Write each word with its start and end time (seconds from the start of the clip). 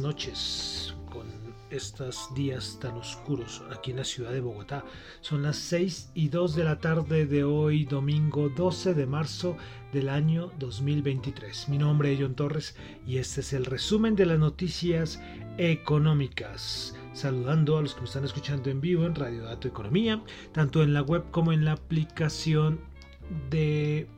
Noches, 0.00 0.94
con 1.10 1.26
estos 1.70 2.32
días 2.34 2.78
tan 2.80 2.96
oscuros 2.96 3.62
aquí 3.70 3.90
en 3.90 3.96
la 3.96 4.04
ciudad 4.04 4.32
de 4.32 4.40
Bogotá. 4.40 4.84
Son 5.20 5.42
las 5.42 5.56
6 5.56 6.10
y 6.14 6.28
2 6.28 6.54
de 6.54 6.64
la 6.64 6.78
tarde 6.78 7.26
de 7.26 7.44
hoy, 7.44 7.84
domingo 7.84 8.48
12 8.48 8.94
de 8.94 9.06
marzo 9.06 9.56
del 9.92 10.08
año 10.08 10.52
2023. 10.58 11.68
Mi 11.68 11.78
nombre 11.78 12.12
es 12.12 12.20
John 12.20 12.34
Torres 12.34 12.76
y 13.06 13.18
este 13.18 13.40
es 13.40 13.52
el 13.52 13.64
resumen 13.64 14.14
de 14.14 14.26
las 14.26 14.38
noticias 14.38 15.20
económicas. 15.58 16.94
Saludando 17.12 17.78
a 17.78 17.82
los 17.82 17.94
que 17.94 18.02
me 18.02 18.06
están 18.06 18.24
escuchando 18.24 18.70
en 18.70 18.80
vivo 18.80 19.04
en 19.04 19.14
Radio 19.14 19.44
Dato 19.44 19.68
Economía, 19.68 20.22
tanto 20.52 20.82
en 20.82 20.92
la 20.92 21.02
web 21.02 21.24
como 21.30 21.52
en 21.52 21.64
la 21.64 21.72
aplicación 21.72 22.80
de... 23.50 24.08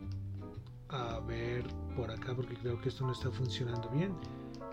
A 0.89 1.21
ver, 1.21 1.65
por 1.97 2.11
acá 2.11 2.35
porque 2.35 2.55
creo 2.57 2.81
que 2.81 2.89
esto 2.89 3.07
no 3.07 3.13
está 3.13 3.31
funcionando 3.31 3.89
bien. 3.91 4.13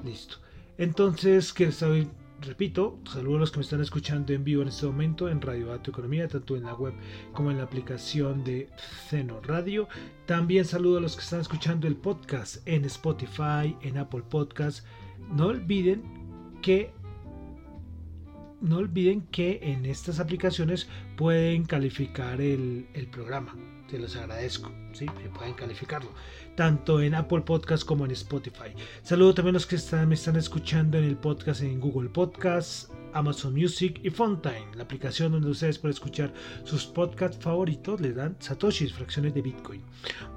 Listo. 0.04 0.38
Entonces, 0.78 1.54
que 1.54 1.66
estoy, 1.66 2.10
repito, 2.42 3.00
saludo 3.10 3.38
a 3.38 3.40
los 3.40 3.52
que 3.52 3.58
me 3.60 3.64
están 3.64 3.82
escuchando 3.82 4.34
en 4.34 4.44
vivo 4.44 4.62
en 4.62 4.68
este 4.68 4.86
momento 4.86 5.30
en 5.30 5.42
Radio 5.42 5.68
Dato 5.68 5.92
Economía, 5.92 6.28
tanto 6.28 6.58
en 6.58 6.64
la 6.64 6.74
web 6.74 6.94
como 7.34 7.52
en 7.52 7.58
la 7.58 7.64
aplicación 7.64 8.44
de 8.44 8.70
Ceno 9.10 9.40
Radio. 9.42 9.88
También 10.26 10.66
saludo 10.66 10.98
a 10.98 11.02
los 11.02 11.16
que 11.16 11.22
están 11.22 11.42
escuchando 11.42 11.88
el 11.88 11.96
podcast 11.96 12.58
en 12.68 12.84
Spotify, 12.86 13.76
en 13.82 13.98
Apple 13.98 14.24
Podcast. 14.30 14.86
No 15.32 15.48
olviden 15.48 16.04
que 16.62 16.92
no 18.62 18.78
olviden 18.78 19.22
que 19.28 19.60
en 19.62 19.86
estas 19.86 20.20
aplicaciones 20.20 20.90
pueden 21.16 21.66
calificar 21.66 22.42
el 22.42 22.88
programa 23.12 23.56
se 23.90 24.00
los 24.00 24.16
agradezco, 24.16 24.72
¿sí? 24.94 25.06
que 25.06 25.30
pueden 25.30 25.54
calificarlo, 25.54 26.12
tanto 26.56 27.02
en 27.02 27.16
Apple 27.16 27.42
Podcast 27.42 27.86
como 27.86 28.06
en 28.06 28.12
Spotify. 28.12 28.74
Saludo 29.04 29.34
también 29.34 29.56
a 29.56 29.58
los 29.58 29.68
que 29.68 29.76
están, 29.76 30.08
me 30.10 30.16
están 30.16 30.36
escuchando 30.36 30.98
en 30.98 31.04
el 31.04 31.18
podcast 31.18 31.62
en 31.62 31.80
Google 31.80 32.10
Podcast, 32.10 32.92
Amazon 33.14 33.54
Music 33.54 34.02
y 34.04 34.10
Fontine, 34.10 34.76
la 34.76 34.84
aplicación 34.84 35.32
donde 35.32 35.50
ustedes 35.50 35.80
pueden 35.80 35.94
escuchar 35.94 36.34
sus 36.66 36.86
podcasts 36.86 37.42
favoritos, 37.42 38.02
les 38.02 38.16
dan 38.16 38.36
satoshis, 38.40 38.92
fracciones 38.92 39.34
de 39.34 39.42
Bitcoin. 39.42 39.82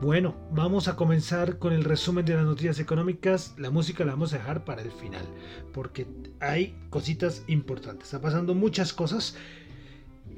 Bueno, 0.00 0.36
vamos 0.52 0.86
a 0.86 0.94
comenzar 0.94 1.58
con 1.58 1.72
el 1.72 1.82
resumen 1.82 2.24
de 2.24 2.34
las 2.34 2.44
noticias 2.44 2.78
económicas. 2.78 3.54
La 3.58 3.70
música 3.70 4.04
la 4.04 4.12
vamos 4.12 4.32
a 4.32 4.38
dejar 4.38 4.64
para 4.64 4.82
el 4.82 4.92
final, 4.92 5.26
porque 5.72 6.06
hay 6.38 6.76
cositas 6.90 7.42
importantes. 7.48 8.04
Está 8.04 8.20
pasando 8.20 8.54
muchas 8.54 8.92
cosas 8.92 9.36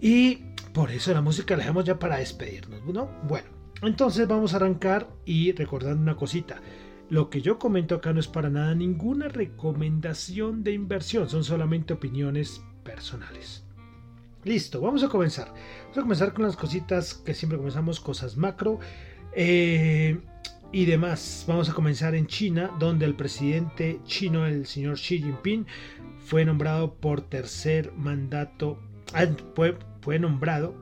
y 0.00 0.49
por 0.72 0.90
eso 0.90 1.12
la 1.12 1.20
música 1.20 1.54
la 1.54 1.60
dejamos 1.60 1.84
ya 1.84 1.98
para 1.98 2.18
despedirnos, 2.18 2.84
¿no? 2.84 3.10
Bueno, 3.24 3.48
entonces 3.82 4.28
vamos 4.28 4.52
a 4.52 4.56
arrancar 4.56 5.08
y 5.24 5.52
recordando 5.52 6.02
una 6.02 6.16
cosita. 6.16 6.60
Lo 7.08 7.28
que 7.28 7.40
yo 7.40 7.58
comento 7.58 7.96
acá 7.96 8.12
no 8.12 8.20
es 8.20 8.28
para 8.28 8.50
nada 8.50 8.74
ninguna 8.74 9.28
recomendación 9.28 10.62
de 10.62 10.72
inversión, 10.72 11.28
son 11.28 11.42
solamente 11.42 11.92
opiniones 11.92 12.62
personales. 12.84 13.64
Listo, 14.44 14.80
vamos 14.80 15.02
a 15.02 15.08
comenzar. 15.08 15.52
Vamos 15.82 15.98
a 15.98 16.02
comenzar 16.02 16.32
con 16.32 16.44
las 16.44 16.56
cositas 16.56 17.14
que 17.14 17.34
siempre 17.34 17.58
comenzamos, 17.58 18.00
cosas 18.00 18.36
macro 18.36 18.78
eh, 19.32 20.18
y 20.72 20.84
demás. 20.86 21.44
Vamos 21.46 21.68
a 21.68 21.74
comenzar 21.74 22.14
en 22.14 22.26
China, 22.26 22.70
donde 22.78 23.04
el 23.04 23.14
presidente 23.14 24.00
chino, 24.04 24.46
el 24.46 24.66
señor 24.66 24.96
Xi 24.96 25.18
Jinping, 25.18 25.66
fue 26.24 26.44
nombrado 26.44 26.94
por 26.94 27.22
tercer 27.22 27.92
mandato, 27.96 28.78
ah, 29.14 29.26
fue 30.00 30.18
nombrado 30.18 30.74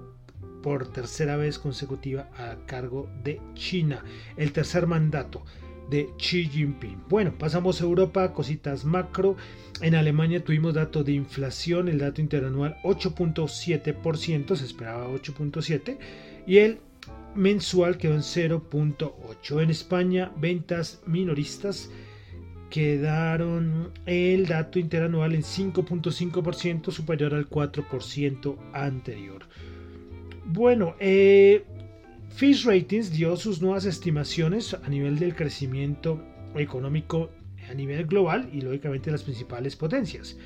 por 0.63 0.89
tercera 0.89 1.37
vez 1.37 1.59
consecutiva 1.59 2.29
a 2.37 2.57
cargo 2.67 3.09
de 3.23 3.41
China, 3.55 4.05
el 4.37 4.53
tercer 4.53 4.87
mandato 4.87 5.45
de 5.91 6.11
Xi 6.19 6.47
Jinping. 6.49 7.05
Bueno, 7.09 7.33
pasamos 7.39 7.81
a 7.81 7.85
Europa, 7.85 8.33
cositas 8.33 8.85
macro. 8.85 9.37
En 9.81 9.95
Alemania 9.95 10.45
tuvimos 10.45 10.75
dato 10.75 11.05
de 11.05 11.13
inflación, 11.13 11.89
el 11.89 11.99
dato 11.99 12.21
interanual 12.21 12.77
8.7%, 12.83 14.57
se 14.57 14.65
esperaba 14.65 15.09
8.7%, 15.09 15.99
y 16.47 16.59
el 16.59 16.81
mensual 17.35 17.97
quedó 17.97 18.15
en 18.15 18.21
0.8%. 18.21 19.63
En 19.63 19.71
España, 19.71 20.33
ventas 20.37 21.01
minoristas 21.07 21.91
quedaron 22.71 23.93
el 24.07 24.47
dato 24.47 24.79
interanual 24.79 25.35
en 25.35 25.43
5.5% 25.43 26.91
superior 26.91 27.35
al 27.35 27.49
4% 27.49 28.57
anterior. 28.73 29.45
Bueno, 30.45 30.95
eh, 30.99 31.65
Fish 32.31 32.65
Ratings 32.65 33.11
dio 33.13 33.37
sus 33.37 33.61
nuevas 33.61 33.85
estimaciones 33.85 34.75
a 34.75 34.89
nivel 34.89 35.19
del 35.19 35.35
crecimiento 35.35 36.23
económico 36.55 37.31
a 37.71 37.75
nivel 37.75 38.07
global 38.07 38.49
y 38.53 38.61
lógicamente 38.61 39.11
las 39.11 39.23
principales 39.23 39.77
potencias. 39.77 40.37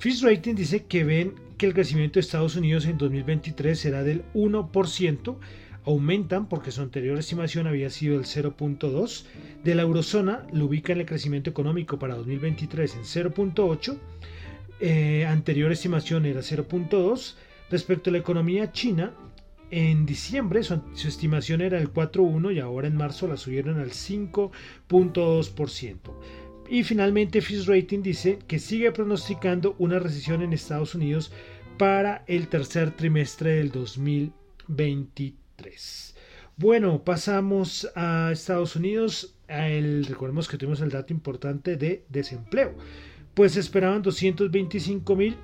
Fish 0.00 0.22
Ratings 0.22 0.56
dice 0.56 0.84
que 0.86 1.04
ven 1.04 1.34
que 1.56 1.66
el 1.66 1.74
crecimiento 1.74 2.14
de 2.14 2.20
Estados 2.20 2.56
Unidos 2.56 2.86
en 2.86 2.98
2023 2.98 3.78
será 3.78 4.02
del 4.02 4.24
1%, 4.34 5.36
aumentan 5.88 6.48
porque 6.48 6.70
su 6.70 6.80
anterior 6.82 7.18
estimación 7.18 7.66
había 7.66 7.88
sido 7.88 8.18
el 8.18 8.26
0.2. 8.26 9.24
De 9.64 9.74
la 9.74 9.80
eurozona 9.82 10.46
lo 10.52 10.66
ubica 10.66 10.92
en 10.92 11.00
el 11.00 11.06
crecimiento 11.06 11.48
económico 11.48 11.98
para 11.98 12.14
2023 12.14 12.96
en 12.96 13.02
0.8. 13.02 13.96
Eh, 14.80 15.24
anterior 15.26 15.72
estimación 15.72 16.26
era 16.26 16.40
0.2. 16.40 17.36
Respecto 17.70 18.10
a 18.10 18.12
la 18.12 18.18
economía 18.18 18.70
china, 18.70 19.14
en 19.70 20.04
diciembre 20.04 20.62
su, 20.62 20.78
estimación 20.94 21.62
era 21.62 21.78
el 21.78 21.90
4.1 21.90 22.54
y 22.54 22.60
ahora 22.60 22.86
en 22.86 22.96
marzo 22.96 23.26
la 23.26 23.38
subieron 23.38 23.80
al 23.80 23.92
5.2%. 23.92 25.96
Y 26.68 26.84
finalmente 26.84 27.40
Fitch 27.40 27.66
Rating 27.66 28.02
dice 28.02 28.40
que 28.46 28.58
sigue 28.58 28.92
pronosticando 28.92 29.74
una 29.78 29.98
recesión 29.98 30.42
en 30.42 30.52
Estados 30.52 30.94
Unidos 30.94 31.32
para 31.78 32.24
el 32.26 32.48
tercer 32.48 32.90
trimestre 32.90 33.52
del 33.52 33.70
2023. 33.70 35.47
Bueno, 36.56 37.04
pasamos 37.04 37.90
a 37.94 38.30
Estados 38.32 38.74
Unidos. 38.76 39.36
Recordemos 39.48 40.48
que 40.48 40.56
tuvimos 40.56 40.80
el 40.80 40.90
dato 40.90 41.12
importante 41.12 41.76
de 41.76 42.04
desempleo. 42.08 42.74
Pues 43.34 43.56
esperaban 43.56 44.02
225 44.02 45.16
mil 45.16 45.36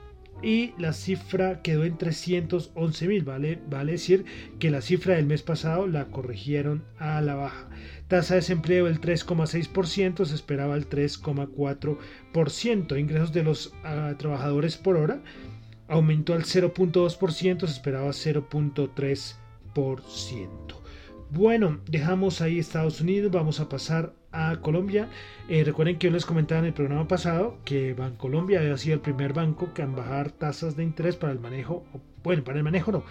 y 0.43 0.75
la 0.79 0.93
cifra 0.93 1.63
quedó 1.63 1.85
en 1.85 1.97
311 1.97 3.09
mil. 3.09 3.25
¿vale? 3.25 3.61
vale 3.69 3.93
decir 3.93 4.25
que 4.59 4.71
la 4.71 4.81
cifra 4.81 5.15
del 5.15 5.27
mes 5.27 5.43
pasado 5.43 5.87
la 5.87 6.07
corrigieron 6.07 6.85
a 6.99 7.21
la 7.21 7.37
baja. 7.37 7.69
Tasa 8.09 8.35
de 8.35 8.41
desempleo 8.41 8.87
del 8.87 9.01
3,6%, 9.01 10.25
se 10.25 10.35
esperaba 10.35 10.75
el 10.77 10.89
3,4%. 10.89 12.99
Ingresos 12.99 13.33
de 13.33 13.43
los 13.43 13.73
ah, 13.85 14.15
trabajadores 14.19 14.77
por 14.77 14.97
hora 14.97 15.23
aumentó 15.89 16.35
al 16.35 16.45
0.2%, 16.45 17.61
se 17.61 17.67
esperaba 17.67 18.09
0.3%. 18.09 19.44
Bueno, 21.31 21.81
dejamos 21.91 22.41
ahí 22.41 22.59
Estados 22.59 23.01
Unidos, 23.01 23.33
vamos 23.33 23.59
a 23.59 23.69
pasar 23.69 24.15
a 24.31 24.61
Colombia. 24.61 25.09
Eh, 25.49 25.65
recuerden 25.65 25.99
que 25.99 26.07
yo 26.07 26.13
les 26.13 26.27
comentaba 26.27 26.61
en 26.61 26.67
el 26.67 26.75
programa 26.75 27.09
pasado 27.09 27.59
que 27.65 27.95
Bancolombia 27.95 28.61
había 28.61 28.77
sido 28.77 28.95
el 28.95 29.01
primer 29.01 29.33
banco 29.33 29.75
que 29.75 29.83
en 29.83 29.97
bajar 29.97 30.31
tasas 30.31 30.77
de 30.77 30.85
interés 30.85 31.17
para 31.17 31.33
el 31.33 31.41
manejo, 31.41 31.85
bueno, 32.23 32.45
para 32.45 32.59
el 32.59 32.65
manejo 32.65 32.93
no, 32.93 33.05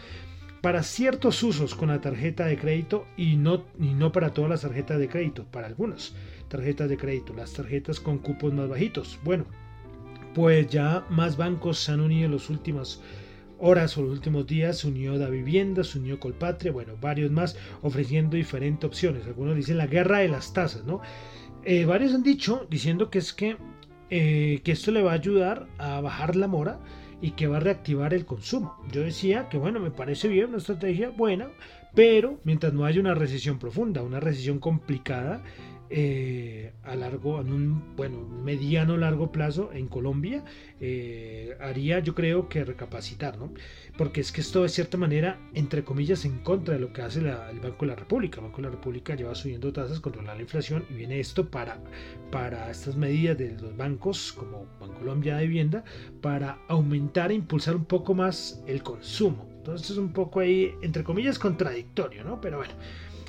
para 0.62 0.84
ciertos 0.84 1.44
usos 1.44 1.76
con 1.76 1.90
la 1.90 2.00
tarjeta 2.00 2.46
de 2.46 2.58
crédito 2.58 3.06
y 3.18 3.36
no, 3.36 3.66
y 3.78 3.94
no 3.94 4.14
para 4.14 4.34
todas 4.34 4.50
las 4.50 4.62
tarjetas 4.62 5.00
de 5.00 5.10
crédito, 5.10 5.46
para 5.52 5.68
algunas 5.68 6.16
tarjetas 6.48 6.88
de 6.88 6.98
crédito, 6.98 7.34
las 7.34 7.52
tarjetas 7.52 8.00
con 8.00 8.20
cupos 8.20 8.54
más 8.54 8.70
bajitos. 8.70 9.20
Bueno, 9.26 9.46
pues 10.34 10.70
ya 10.70 11.06
más 11.10 11.36
bancos 11.36 11.80
se 11.80 11.92
han 11.92 12.00
unido 12.00 12.28
en 12.28 12.32
los 12.32 12.50
últimos 12.50 13.02
horas 13.64 13.98
o 13.98 14.02
los 14.02 14.12
últimos 14.12 14.46
días 14.46 14.80
se 14.80 14.88
unió 14.88 15.18
Da 15.18 15.30
Vivienda, 15.30 15.84
se 15.84 15.98
unió 15.98 16.20
Colpatria, 16.20 16.72
bueno, 16.72 16.94
varios 17.00 17.32
más 17.32 17.56
ofreciendo 17.82 18.36
diferentes 18.36 18.86
opciones. 18.86 19.26
Algunos 19.26 19.56
dicen 19.56 19.78
la 19.78 19.88
guerra 19.88 20.20
de 20.20 20.28
las 20.28 20.54
tasas, 20.54 20.84
¿no? 20.84 21.02
Eh, 21.64 21.86
varios 21.86 22.14
han 22.14 22.24
dicho 22.24 22.68
diciendo 22.70 23.10
que 23.10 23.20
es 23.20 23.32
que 23.32 23.56
eh, 24.10 24.62
que 24.64 24.74
esto 24.74 24.92
le 24.92 25.02
va 25.02 25.12
a 25.12 25.16
ayudar 25.16 25.68
a 25.78 26.02
bajar 26.02 26.36
la 26.36 26.48
mora 26.48 26.80
y 27.22 27.32
que 27.32 27.48
va 27.48 27.58
a 27.58 27.62
reactivar 27.62 28.14
el 28.14 28.26
consumo. 28.26 28.76
Yo 28.92 29.02
decía 29.02 29.48
que 29.50 29.58
bueno, 29.58 29.80
me 29.80 29.92
parece 29.92 30.28
bien, 30.28 30.50
una 30.50 30.58
estrategia 30.58 31.10
buena, 31.10 31.48
pero 31.96 32.38
mientras 32.44 32.74
no 32.74 32.84
haya 32.84 33.00
una 33.00 33.16
recesión 33.16 33.60
profunda, 33.60 34.04
una 34.04 34.20
recesión 34.20 34.60
complicada, 34.60 35.42
eh, 35.96 36.74
a 36.84 36.96
largo, 36.96 37.40
en 37.40 37.54
un 37.54 37.96
bueno, 37.96 38.18
mediano 38.18 38.98
largo 38.98 39.32
plazo 39.32 39.70
en 39.74 39.88
Colombia, 39.88 40.44
eh, 40.82 41.56
haría 41.62 42.00
yo 42.00 42.16
creo 42.16 42.50
que 42.50 42.66
recapacitar, 42.66 43.38
¿no? 43.38 43.54
Porque 43.96 44.22
es 44.22 44.32
que 44.32 44.42
esto 44.42 44.64
de 44.64 44.70
cierta 44.70 44.98
manera, 44.98 45.40
entre 45.54 45.84
comillas, 45.84 46.26
en 46.26 46.40
contra 46.40 46.74
de 46.74 46.80
lo 46.80 46.92
que 46.94 47.04
hace 47.04 47.20
el 47.20 47.60
Banco 47.60 47.86
de 47.86 47.92
la 47.92 47.96
República. 47.96 48.40
El 48.40 48.48
Banco 48.48 48.58
de 48.58 48.64
la 48.64 48.70
República 48.72 49.14
lleva 49.14 49.36
subiendo 49.36 49.72
tasas, 49.72 50.00
controlar 50.00 50.36
la 50.36 50.42
inflación 50.42 50.84
y 50.90 50.96
viene 50.96 51.20
esto 51.20 51.52
para, 51.52 51.80
para 52.32 52.72
estas 52.72 52.96
medidas 52.96 53.38
de 53.38 53.52
los 53.52 53.78
bancos 53.78 54.34
como 54.34 54.66
Bancolombia 54.80 55.38
de 55.38 55.46
Vivienda 55.46 55.84
para 56.22 56.58
aumentar 56.70 57.30
e 57.30 57.36
impulsar 57.36 57.76
un 57.76 57.86
poco 57.86 58.16
más 58.16 58.64
el 58.66 58.82
consumo. 58.82 59.48
Entonces 59.58 59.92
es 59.92 59.98
un 59.98 60.12
poco 60.12 60.40
ahí, 60.40 60.74
entre 60.82 61.04
comillas, 61.04 61.38
contradictorio, 61.38 62.24
¿no? 62.24 62.42
Pero 62.42 62.58
bueno, 62.58 62.74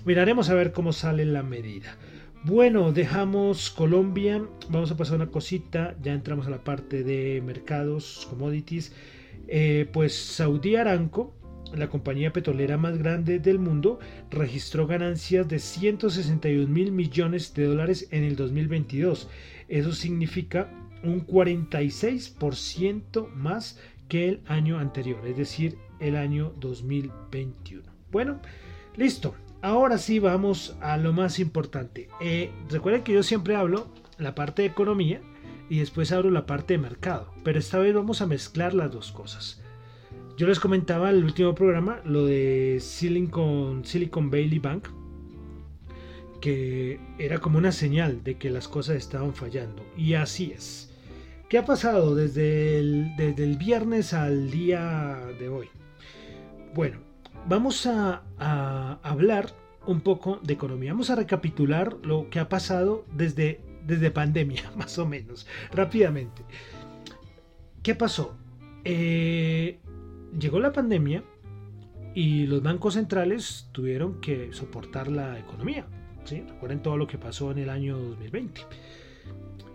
miraremos 0.06 0.48
a 0.48 0.54
ver 0.54 0.72
cómo 0.72 0.94
sale 0.94 1.26
la 1.26 1.42
medida. 1.42 1.98
Bueno, 2.46 2.92
dejamos 2.92 3.70
Colombia, 3.70 4.46
vamos 4.68 4.90
a 4.90 4.98
pasar 4.98 5.16
una 5.16 5.30
cosita, 5.30 5.96
ya 6.02 6.12
entramos 6.12 6.46
a 6.46 6.50
la 6.50 6.62
parte 6.62 7.02
de 7.02 7.40
mercados, 7.40 8.26
commodities. 8.28 8.92
Eh, 9.48 9.88
pues 9.90 10.14
Saudi 10.14 10.76
Aramco, 10.76 11.34
la 11.74 11.88
compañía 11.88 12.34
petrolera 12.34 12.76
más 12.76 12.98
grande 12.98 13.38
del 13.38 13.58
mundo, 13.58 13.98
registró 14.30 14.86
ganancias 14.86 15.48
de 15.48 15.58
161 15.58 16.68
mil 16.68 16.92
millones 16.92 17.54
de 17.54 17.64
dólares 17.64 18.08
en 18.10 18.24
el 18.24 18.36
2022. 18.36 19.26
Eso 19.68 19.92
significa 19.92 20.68
un 21.02 21.26
46% 21.26 23.32
más 23.32 23.80
que 24.06 24.28
el 24.28 24.40
año 24.44 24.78
anterior, 24.78 25.26
es 25.26 25.38
decir, 25.38 25.78
el 25.98 26.14
año 26.14 26.52
2021. 26.60 27.90
Bueno, 28.12 28.38
listo. 28.98 29.34
Ahora 29.64 29.96
sí 29.96 30.18
vamos 30.18 30.76
a 30.82 30.98
lo 30.98 31.14
más 31.14 31.38
importante. 31.38 32.10
Eh, 32.20 32.50
recuerden 32.68 33.02
que 33.02 33.14
yo 33.14 33.22
siempre 33.22 33.56
hablo 33.56 33.88
la 34.18 34.34
parte 34.34 34.60
de 34.60 34.68
economía 34.68 35.22
y 35.70 35.78
después 35.78 36.12
abro 36.12 36.30
la 36.30 36.44
parte 36.44 36.74
de 36.74 36.80
mercado, 36.80 37.32
pero 37.44 37.58
esta 37.58 37.78
vez 37.78 37.94
vamos 37.94 38.20
a 38.20 38.26
mezclar 38.26 38.74
las 38.74 38.92
dos 38.92 39.10
cosas. 39.10 39.62
Yo 40.36 40.46
les 40.46 40.60
comentaba 40.60 41.08
en 41.08 41.16
el 41.16 41.24
último 41.24 41.54
programa 41.54 42.02
lo 42.04 42.26
de 42.26 42.76
Silicon, 42.78 43.86
Silicon 43.86 44.30
Valley 44.30 44.58
Bank, 44.58 44.88
que 46.42 47.00
era 47.18 47.38
como 47.38 47.56
una 47.56 47.72
señal 47.72 48.22
de 48.22 48.36
que 48.36 48.50
las 48.50 48.68
cosas 48.68 48.96
estaban 48.96 49.32
fallando. 49.32 49.82
Y 49.96 50.12
así 50.12 50.52
es. 50.54 50.92
¿Qué 51.48 51.56
ha 51.56 51.64
pasado 51.64 52.14
desde 52.14 52.82
desde 53.16 53.44
el 53.44 53.56
viernes 53.56 54.12
al 54.12 54.50
día 54.50 55.18
de 55.38 55.48
hoy? 55.48 55.70
Bueno, 56.74 56.98
vamos 57.48 57.86
a, 57.86 58.22
hablar 59.02 59.52
un 59.86 60.00
poco 60.00 60.40
de 60.42 60.54
economía. 60.54 60.92
Vamos 60.92 61.10
a 61.10 61.16
recapitular 61.16 61.96
lo 62.02 62.30
que 62.30 62.38
ha 62.38 62.48
pasado 62.48 63.04
desde, 63.12 63.60
desde 63.86 64.10
pandemia, 64.10 64.70
más 64.76 64.98
o 64.98 65.06
menos, 65.06 65.46
rápidamente. 65.72 66.42
¿Qué 67.82 67.94
pasó? 67.94 68.36
Eh, 68.84 69.78
llegó 70.38 70.58
la 70.58 70.72
pandemia 70.72 71.22
y 72.14 72.46
los 72.46 72.62
bancos 72.62 72.94
centrales 72.94 73.68
tuvieron 73.72 74.20
que 74.20 74.52
soportar 74.52 75.08
la 75.08 75.38
economía. 75.38 75.86
Recuerden 76.30 76.80
todo 76.80 76.96
lo 76.96 77.06
que 77.06 77.18
pasó 77.18 77.50
en 77.50 77.58
el 77.58 77.68
año 77.68 77.98
2020. 77.98 78.62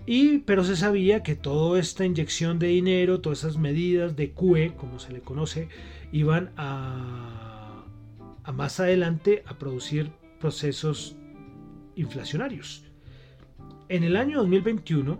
Y, 0.07 0.39
pero 0.39 0.63
se 0.63 0.75
sabía 0.75 1.21
que 1.21 1.35
toda 1.35 1.79
esta 1.79 2.03
inyección 2.03 2.57
de 2.57 2.67
dinero, 2.67 3.21
todas 3.21 3.39
esas 3.39 3.57
medidas 3.57 4.15
de 4.15 4.31
QE, 4.31 4.73
como 4.75 4.97
se 4.97 5.13
le 5.13 5.19
conoce, 5.19 5.69
iban 6.11 6.51
a 6.57 7.48
más 8.51 8.79
adelante 8.79 9.43
a 9.45 9.57
producir 9.57 10.11
procesos 10.39 11.15
inflacionarios. 11.95 12.83
En 13.89 14.03
el 14.03 14.15
año 14.15 14.39
2021 14.39 15.19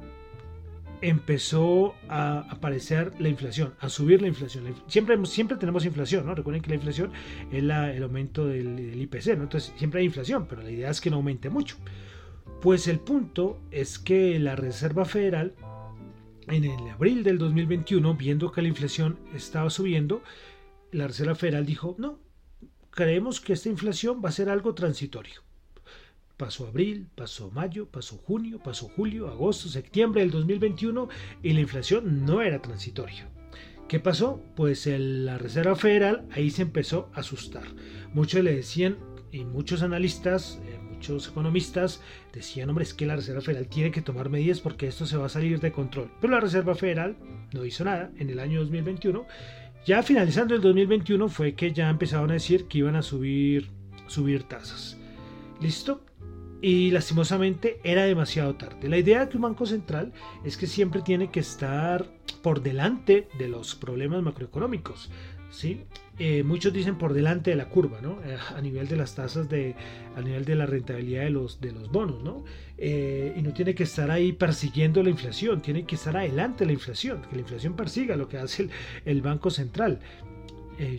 empezó 1.02 1.96
a 2.10 2.40
aparecer 2.50 3.14
la 3.20 3.30
inflación, 3.30 3.74
a 3.80 3.90
subir 3.90 4.22
la 4.22 4.28
inflación. 4.28 4.66
Siempre, 4.88 5.18
siempre 5.26 5.58
tenemos 5.58 5.86
inflación, 5.86 6.26
¿no? 6.26 6.36
Recuerden 6.36 6.62
que 6.62 6.70
la 6.70 6.76
inflación 6.76 7.12
es 7.52 7.64
el 7.64 8.04
aumento 8.04 8.46
del, 8.46 9.00
IPC, 9.02 9.38
¿no? 9.38 9.44
Entonces 9.44 9.74
siempre 9.78 10.02
hay 10.02 10.08
inflación, 10.08 10.46
pero 10.48 10.62
la 10.62 10.72
idea 10.72 10.90
es 10.90 11.00
que 11.00 11.10
no 11.10 11.18
aumente 11.18 11.50
mucho. 11.50 11.78
Pues 12.62 12.88
el 12.88 13.00
punto 13.00 13.60
es 13.72 14.00
que 14.00 14.38
la 14.40 14.56
Reserva 14.56 15.06
Federal, 15.06 15.56
en 16.48 16.66
el 16.66 16.90
abril 16.90 17.24
del 17.24 17.38
2021, 17.38 18.16
viendo 18.16 18.52
que 18.52 18.62
la 18.62 18.68
inflación 18.68 19.18
estaba 19.34 19.70
subiendo, 19.70 20.22
la 20.92 21.08
Reserva 21.08 21.36
Federal 21.36 21.66
dijo, 21.66 21.96
no, 21.98 22.20
creemos 22.92 23.42
que 23.42 23.54
esta 23.54 23.70
inflación 23.70 24.22
va 24.24 24.30
a 24.30 24.34
ser 24.34 24.50
algo 24.50 24.74
transitorio. 24.74 25.44
Pasó 26.38 26.68
abril, 26.68 27.08
pasó 27.16 27.52
mayo, 27.52 27.88
pasó 27.88 28.18
junio, 28.18 28.60
pasó 28.64 28.88
julio, 28.88 29.28
agosto, 29.28 29.68
septiembre 29.68 30.22
del 30.22 30.32
2021 30.32 31.10
y 31.44 31.54
la 31.54 31.60
inflación 31.60 32.26
no 32.26 32.42
era 32.42 32.62
transitoria. 32.62 33.30
¿Qué 33.90 34.00
pasó? 34.00 34.42
Pues 34.56 34.88
la 34.88 35.38
Reserva 35.38 35.76
Federal 35.76 36.28
ahí 36.32 36.50
se 36.52 36.62
empezó 36.62 37.10
a 37.14 37.22
asustar. 37.22 37.64
Muchos 38.14 38.44
le 38.44 38.56
decían, 38.56 38.98
y 39.32 39.46
muchos 39.46 39.82
analistas, 39.82 40.62
eh, 40.66 40.80
muchos 40.82 41.28
economistas 41.28 42.02
decían, 42.34 42.70
hombre, 42.70 42.84
es 42.84 42.94
que 42.94 43.06
la 43.06 43.16
Reserva 43.16 43.42
Federal 43.42 43.68
tiene 43.68 43.92
que 43.92 44.02
tomar 44.02 44.30
medidas 44.30 44.60
porque 44.60 44.88
esto 44.88 45.06
se 45.06 45.18
va 45.18 45.26
a 45.26 45.30
salir 45.30 45.60
de 45.60 45.72
control. 45.72 46.12
Pero 46.22 46.34
la 46.34 46.40
Reserva 46.40 46.76
Federal 46.76 47.18
no 47.54 47.66
hizo 47.66 47.84
nada 47.84 48.12
en 48.18 48.30
el 48.30 48.40
año 48.40 48.60
2021 48.60 49.26
ya 49.86 50.04
finalizando 50.04 50.56
el 50.56 50.62
2021 50.62 51.30
fue 51.30 51.56
que 51.56 51.72
ya 51.72 51.90
empezaron 51.90 52.30
a 52.30 52.34
decir 52.34 52.68
que 52.68 52.80
iban 52.80 52.96
a 52.96 53.02
subir, 53.02 53.70
subir 54.08 54.44
tasas. 54.44 54.98
¿Listo? 55.62 56.04
Y 56.62 56.92
lastimosamente 56.92 57.80
era 57.84 58.04
demasiado 58.04 58.56
tarde. 58.56 58.90
La 58.90 58.98
idea 58.98 59.26
de 59.26 59.36
un 59.36 59.44
banco 59.44 59.66
central 59.66 60.12
es 60.44 60.58
que 60.58 60.68
siempre 60.68 61.02
tiene 61.02 61.32
que 61.32 61.40
estar 61.40 62.06
por 62.42 62.62
delante 62.62 63.30
de 63.38 63.48
los 63.48 63.76
problemas 63.76 64.22
macroeconómicos. 64.22 65.10
¿sí? 65.50 65.86
Eh, 66.20 66.44
muchos 66.44 66.74
dicen 66.74 66.98
por 66.98 67.14
delante 67.14 67.52
de 67.52 67.56
la 67.56 67.70
curva, 67.70 68.02
¿no? 68.02 68.20
Eh, 68.26 68.38
a 68.54 68.62
nivel 68.62 68.90
de 68.90 68.98
las 68.98 69.16
tasas, 69.16 69.48
de, 69.48 69.74
a 70.18 70.22
nivel 70.22 70.44
de 70.44 70.56
la 70.56 70.66
rentabilidad 70.66 71.24
de 71.24 71.30
los, 71.30 71.62
de 71.62 71.72
los 71.72 71.90
bonos, 71.90 72.22
¿no? 72.22 72.44
Eh, 72.78 73.34
y 73.38 73.42
no 73.42 73.54
tiene 73.54 73.74
que 73.74 73.84
estar 73.84 74.12
ahí 74.12 74.34
persiguiendo 74.34 75.02
la 75.02 75.10
inflación, 75.10 75.62
tiene 75.62 75.86
que 75.86 75.96
estar 75.96 76.18
adelante 76.18 76.60
de 76.60 76.66
la 76.68 76.74
inflación, 76.74 77.22
que 77.22 77.36
la 77.36 77.42
inflación 77.42 77.74
persiga 77.74 78.18
lo 78.18 78.28
que 78.28 78.38
hace 78.38 78.64
el, 78.64 78.70
el 79.06 79.22
Banco 79.22 79.50
Central. 79.50 80.00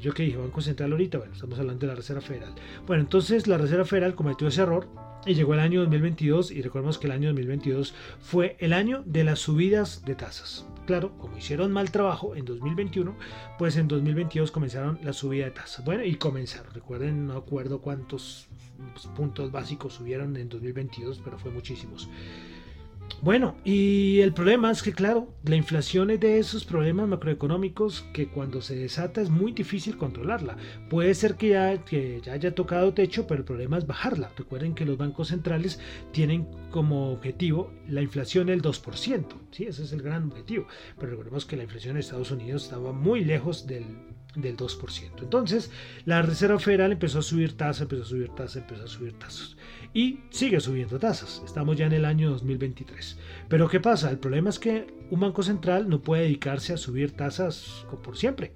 yo 0.02 0.12
que 0.12 0.22
dije 0.24 0.38
Banco 0.38 0.62
Central 0.62 0.92
ahorita, 0.92 1.18
bueno, 1.18 1.34
estamos 1.34 1.58
hablando 1.58 1.80
de 1.80 1.86
la 1.88 1.94
Reserva 1.94 2.22
Federal. 2.22 2.54
Bueno, 2.86 3.02
entonces 3.02 3.46
la 3.46 3.58
Reserva 3.58 3.84
Federal 3.84 4.14
cometió 4.14 4.48
ese 4.48 4.62
error 4.62 4.88
y 5.26 5.34
llegó 5.34 5.54
el 5.54 5.60
año 5.60 5.80
2022 5.80 6.50
y 6.50 6.62
recordemos 6.62 6.98
que 6.98 7.06
el 7.06 7.12
año 7.12 7.28
2022 7.28 7.94
fue 8.20 8.56
el 8.58 8.72
año 8.72 9.02
de 9.04 9.24
las 9.24 9.40
subidas 9.40 10.04
de 10.04 10.14
tasas. 10.14 10.66
Claro, 10.86 11.16
como 11.18 11.36
hicieron 11.36 11.72
mal 11.72 11.90
trabajo 11.90 12.34
en 12.34 12.44
2021, 12.44 13.14
pues 13.58 13.76
en 13.76 13.86
2022 13.86 14.50
comenzaron 14.50 14.98
la 15.02 15.12
subida 15.12 15.44
de 15.44 15.50
tasas. 15.52 15.84
Bueno, 15.84 16.04
y 16.04 16.14
comenzaron. 16.16 16.72
Recuerden, 16.72 17.26
no 17.26 17.34
acuerdo 17.34 17.80
cuántos 17.80 18.48
puntos 19.14 19.52
básicos 19.52 19.94
subieron 19.94 20.36
en 20.36 20.48
2022, 20.48 21.20
pero 21.22 21.38
fue 21.38 21.50
muchísimos. 21.50 22.08
Bueno, 23.22 23.54
y 23.64 24.20
el 24.20 24.32
problema 24.32 24.70
es 24.70 24.82
que, 24.82 24.92
claro, 24.92 25.34
la 25.44 25.56
inflación 25.56 26.10
es 26.10 26.20
de 26.20 26.38
esos 26.38 26.64
problemas 26.64 27.06
macroeconómicos 27.06 28.06
que 28.14 28.28
cuando 28.28 28.62
se 28.62 28.76
desata 28.76 29.20
es 29.20 29.28
muy 29.28 29.52
difícil 29.52 29.98
controlarla. 29.98 30.56
Puede 30.88 31.14
ser 31.14 31.34
que 31.34 31.50
ya, 31.50 31.84
que 31.84 32.22
ya 32.24 32.32
haya 32.32 32.54
tocado 32.54 32.94
techo, 32.94 33.26
pero 33.26 33.40
el 33.40 33.44
problema 33.44 33.76
es 33.76 33.86
bajarla. 33.86 34.30
Recuerden 34.38 34.74
que 34.74 34.86
los 34.86 34.96
bancos 34.96 35.28
centrales 35.28 35.80
tienen 36.12 36.46
como 36.70 37.12
objetivo 37.12 37.70
la 37.88 38.00
inflación 38.00 38.46
del 38.46 38.62
2%. 38.62 39.26
¿sí? 39.50 39.64
Ese 39.64 39.84
es 39.84 39.92
el 39.92 40.00
gran 40.00 40.24
objetivo. 40.24 40.66
Pero 40.98 41.10
recordemos 41.10 41.44
que 41.44 41.56
la 41.56 41.64
inflación 41.64 41.96
en 41.96 42.00
Estados 42.00 42.30
Unidos 42.30 42.64
estaba 42.64 42.92
muy 42.92 43.22
lejos 43.22 43.66
del, 43.66 43.84
del 44.34 44.56
2%. 44.56 45.22
Entonces, 45.22 45.70
la 46.04 46.22
Reserva 46.22 46.58
Federal 46.58 46.92
empezó 46.92 47.18
a 47.18 47.22
subir 47.22 47.56
tasas, 47.56 47.82
empezó 47.82 48.02
a 48.02 48.06
subir 48.06 48.30
tasas, 48.30 48.56
empezó 48.56 48.84
a 48.84 48.88
subir 48.88 49.12
tasas. 49.18 49.56
Y 49.92 50.20
sigue 50.30 50.60
subiendo 50.60 50.98
tasas. 50.98 51.42
Estamos 51.44 51.76
ya 51.76 51.86
en 51.86 51.92
el 51.92 52.04
año 52.04 52.30
2023. 52.30 53.18
Pero 53.48 53.68
¿qué 53.68 53.80
pasa? 53.80 54.10
El 54.10 54.18
problema 54.18 54.50
es 54.50 54.58
que 54.58 54.86
un 55.10 55.20
banco 55.20 55.42
central 55.42 55.88
no 55.88 56.00
puede 56.00 56.22
dedicarse 56.22 56.72
a 56.72 56.76
subir 56.76 57.12
tasas 57.12 57.86
por 58.02 58.16
siempre. 58.16 58.52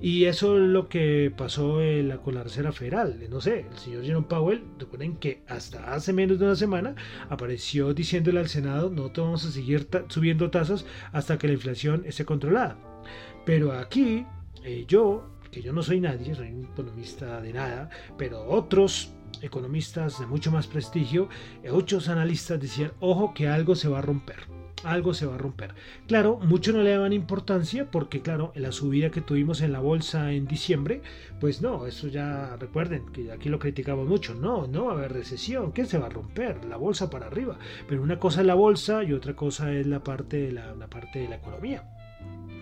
Y 0.00 0.24
eso 0.24 0.56
es 0.56 0.62
lo 0.62 0.88
que 0.88 1.32
pasó 1.36 1.78
con 2.22 2.34
la 2.34 2.42
Reserva 2.42 2.72
Federal. 2.72 3.18
No 3.30 3.40
sé, 3.40 3.66
el 3.70 3.78
señor 3.78 4.04
Jerome 4.04 4.26
Powell, 4.26 4.64
recuerden 4.78 5.16
que 5.16 5.42
hasta 5.48 5.94
hace 5.94 6.12
menos 6.12 6.38
de 6.38 6.46
una 6.46 6.56
semana 6.56 6.94
apareció 7.28 7.94
diciéndole 7.94 8.40
al 8.40 8.48
Senado, 8.48 8.90
no 8.90 9.10
te 9.12 9.20
vamos 9.20 9.44
a 9.44 9.50
seguir 9.50 9.88
subiendo 10.08 10.50
tasas 10.50 10.84
hasta 11.12 11.38
que 11.38 11.46
la 11.46 11.54
inflación 11.54 12.04
esté 12.06 12.24
controlada. 12.24 12.76
Pero 13.46 13.72
aquí 13.72 14.26
eh, 14.64 14.84
yo, 14.88 15.30
que 15.50 15.62
yo 15.62 15.72
no 15.72 15.82
soy 15.82 16.00
nadie, 16.00 16.34
soy 16.34 16.48
un 16.48 16.64
economista 16.64 17.40
de 17.40 17.52
nada, 17.52 17.90
pero 18.18 18.44
otros 18.44 19.14
economistas 19.42 20.18
de 20.20 20.26
mucho 20.26 20.50
más 20.50 20.66
prestigio, 20.66 21.28
muchos 21.70 22.08
analistas 22.08 22.60
decían, 22.60 22.92
ojo 23.00 23.34
que 23.34 23.48
algo 23.48 23.74
se 23.74 23.88
va 23.88 23.98
a 23.98 24.02
romper. 24.02 24.46
algo 24.84 25.14
se 25.14 25.24
va 25.26 25.34
a 25.36 25.38
romper. 25.38 25.74
Claro, 26.06 26.38
muchos 26.42 26.74
no 26.74 26.82
le 26.82 26.90
daban 26.90 27.12
importancia 27.12 27.90
porque, 27.90 28.20
claro, 28.20 28.52
la 28.54 28.70
subida 28.70 29.10
que 29.10 29.22
tuvimos 29.22 29.62
en 29.62 29.72
la 29.72 29.80
bolsa 29.80 30.32
en 30.32 30.46
diciembre, 30.46 31.00
pues 31.40 31.62
no, 31.62 31.86
eso 31.86 32.08
ya 32.08 32.56
recuerden 32.56 33.06
que 33.12 33.32
aquí 33.32 33.48
lo 33.48 33.58
criticamos 33.58 34.06
mucho. 34.06 34.34
No, 34.34 34.66
no 34.66 34.86
va 34.86 34.92
a 34.92 34.96
haber 34.96 35.12
recesión. 35.12 35.72
¿Qué 35.72 35.86
se 35.86 35.98
va 35.98 36.06
a 36.06 36.10
romper? 36.10 36.64
La 36.66 36.76
bolsa 36.76 37.08
para 37.08 37.26
arriba. 37.26 37.58
Pero 37.88 38.02
una 38.02 38.18
cosa 38.18 38.42
es 38.42 38.46
la 38.46 38.54
bolsa 38.54 39.02
y 39.04 39.12
otra 39.14 39.34
cosa 39.34 39.72
es 39.72 39.86
la 39.86 40.04
parte 40.04 40.36
de 40.38 40.52
la, 40.52 40.74
parte 40.88 41.20
de 41.20 41.28
la 41.28 41.36
economía. 41.36 41.93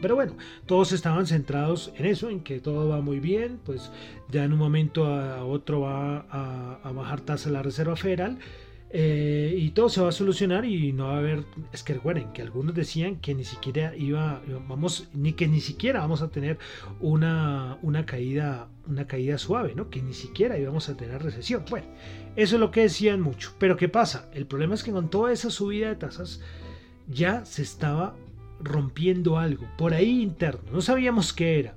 Pero 0.03 0.17
bueno, 0.17 0.37
todos 0.67 0.93
estaban 0.93 1.27
centrados 1.27 1.93
en 1.97 2.07
eso, 2.07 2.29
en 2.29 2.41
que 2.41 2.59
todo 2.59 2.89
va 2.89 3.01
muy 3.01 3.21
bien, 3.21 3.61
pues 3.65 3.91
ya 4.31 4.45
en 4.45 4.53
un 4.53 4.59
momento 4.59 5.07
a 5.07 5.45
otro 5.45 5.81
va 5.81 6.27
a, 6.29 6.93
bajar 6.93 7.21
tasa 7.21 7.51
la 7.51 7.63
Reserva 7.63 7.95
Federal 7.95 8.39
eh, 8.91 9.55
y 9.57 9.71
todo 9.71 9.89
se 9.89 10.03
va 10.03 10.09
a 10.09 10.13
solucionar 10.13 10.65
y 10.65 10.93
no 10.93 11.07
va 11.07 11.15
a 11.15 11.19
haber, 11.19 11.45
es 11.73 11.85
que 11.85 11.95
recuerden 11.95 12.33
que 12.33 12.43
algunos 12.43 12.75
decían 12.75 13.17
que 13.17 13.33
ni 13.35 13.45
siquiera 13.45 13.97
iba, 13.97 14.43
vamos, 14.69 15.09
ni 15.15 15.35
que 15.35 15.47
ni 15.47 15.61
siquiera 15.61 16.01
vamos 16.01 16.21
a 16.21 16.29
tener 16.29 16.59
una, 17.01 17.79
una 17.83 18.05
caída, 18.05 18.69
una 18.87 19.07
caída 19.07 19.39
suave, 19.39 19.75
¿no? 19.77 19.89
Que 19.89 20.03
ni 20.03 20.15
siquiera 20.15 20.59
íbamos 20.59 20.89
a 20.89 20.97
tener 20.97 21.23
recesión. 21.23 21.65
Bueno, 21.71 21.87
eso 22.35 22.57
es 22.57 22.61
lo 22.61 22.73
que 22.73 22.83
decían 22.83 23.21
mucho. 23.21 23.55
Pero 23.59 23.77
¿qué 23.77 23.89
pasa? 23.89 24.29
El 24.35 24.47
problema 24.47 24.75
es 24.75 24.83
que 24.83 24.91
con 24.91 25.09
toda 25.09 25.33
esa 25.33 25.49
subida 25.49 25.89
de 25.89 25.97
tasas 25.97 26.41
ya 27.09 27.47
se 27.47 27.63
estaba 27.63 28.15
rompiendo 28.63 29.39
algo 29.39 29.67
por 29.77 29.95
ahí 29.95 30.23
interno. 30.23 30.71
No 30.73 30.81
sabíamos 30.81 31.33
qué 31.33 31.59
era. 31.59 31.75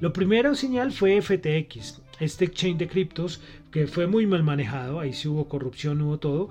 Lo 0.00 0.12
primero 0.12 0.54
señal 0.54 0.92
fue 0.92 1.20
FTX, 1.20 2.02
este 2.20 2.44
exchange 2.44 2.78
de 2.78 2.88
criptos 2.88 3.40
que 3.70 3.86
fue 3.86 4.06
muy 4.06 4.26
mal 4.26 4.42
manejado, 4.42 5.00
ahí 5.00 5.12
sí 5.12 5.28
hubo 5.28 5.48
corrupción, 5.48 6.00
hubo 6.02 6.18
todo, 6.18 6.48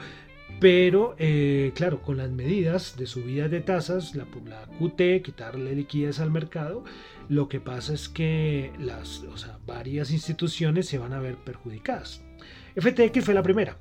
pero 0.60 1.16
eh, 1.20 1.72
claro, 1.76 2.02
con 2.02 2.18
las 2.18 2.32
medidas 2.32 2.98
de 2.98 3.06
subida 3.06 3.48
de 3.48 3.62
tasas, 3.62 4.16
la, 4.16 4.26
la, 4.46 4.66
QT, 4.80 5.24
quitarle 5.24 5.76
liquidez 5.76 6.20
al 6.20 6.32
mercado, 6.32 6.84
lo 7.30 7.50
que 7.50 7.60
pasa 7.60 7.94
es 7.94 8.10
que 8.10 8.72
las, 8.80 9.24
o 9.24 9.38
sea, 9.38 9.60
varias 9.66 10.12
instituciones 10.12 10.88
se 10.88 10.98
van 10.98 11.14
a 11.14 11.20
ver 11.20 11.36
perjudicadas. 11.36 12.24
FTX 12.76 13.24
fue 13.24 13.34
la 13.34 13.44
primera, 13.44 13.78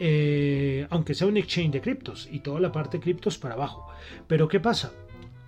eh, 0.00 0.86
aunque 0.90 1.14
sea 1.14 1.26
un 1.26 1.36
exchange 1.36 1.72
de 1.72 1.80
criptos 1.80 2.28
y 2.30 2.40
toda 2.40 2.60
la 2.60 2.72
parte 2.72 2.98
de 2.98 3.02
criptos 3.02 3.38
para 3.38 3.54
abajo. 3.54 3.88
Pero 4.26 4.48
¿qué 4.48 4.60
pasa? 4.60 4.92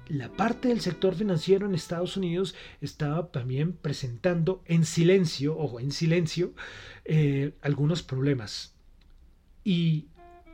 La 0.09 0.31
parte 0.31 0.69
del 0.69 0.81
sector 0.81 1.15
financiero 1.15 1.67
en 1.67 1.75
Estados 1.75 2.17
Unidos 2.17 2.55
estaba 2.81 3.31
también 3.31 3.73
presentando 3.73 4.63
en 4.67 4.85
silencio, 4.85 5.59
ojo, 5.59 5.81
en 5.81 5.93
silencio, 5.93 6.53
eh, 7.05 7.55
algunos 7.63 8.03
problemas. 8.03 8.75
Y 9.65 10.07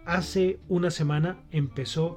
hace 0.07 0.59
una 0.69 0.91
semana 0.91 1.45
empezó 1.51 2.17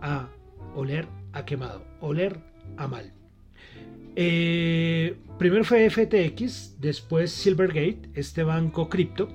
a 0.00 0.28
oler 0.74 1.08
a 1.32 1.44
quemado, 1.44 1.84
oler 2.00 2.40
a 2.76 2.86
mal. 2.86 3.12
Eh, 4.14 5.16
primero 5.38 5.64
fue 5.64 5.90
FTX, 5.90 6.80
después 6.80 7.30
Silvergate, 7.32 8.08
este 8.14 8.42
banco 8.42 8.88
cripto, 8.88 9.28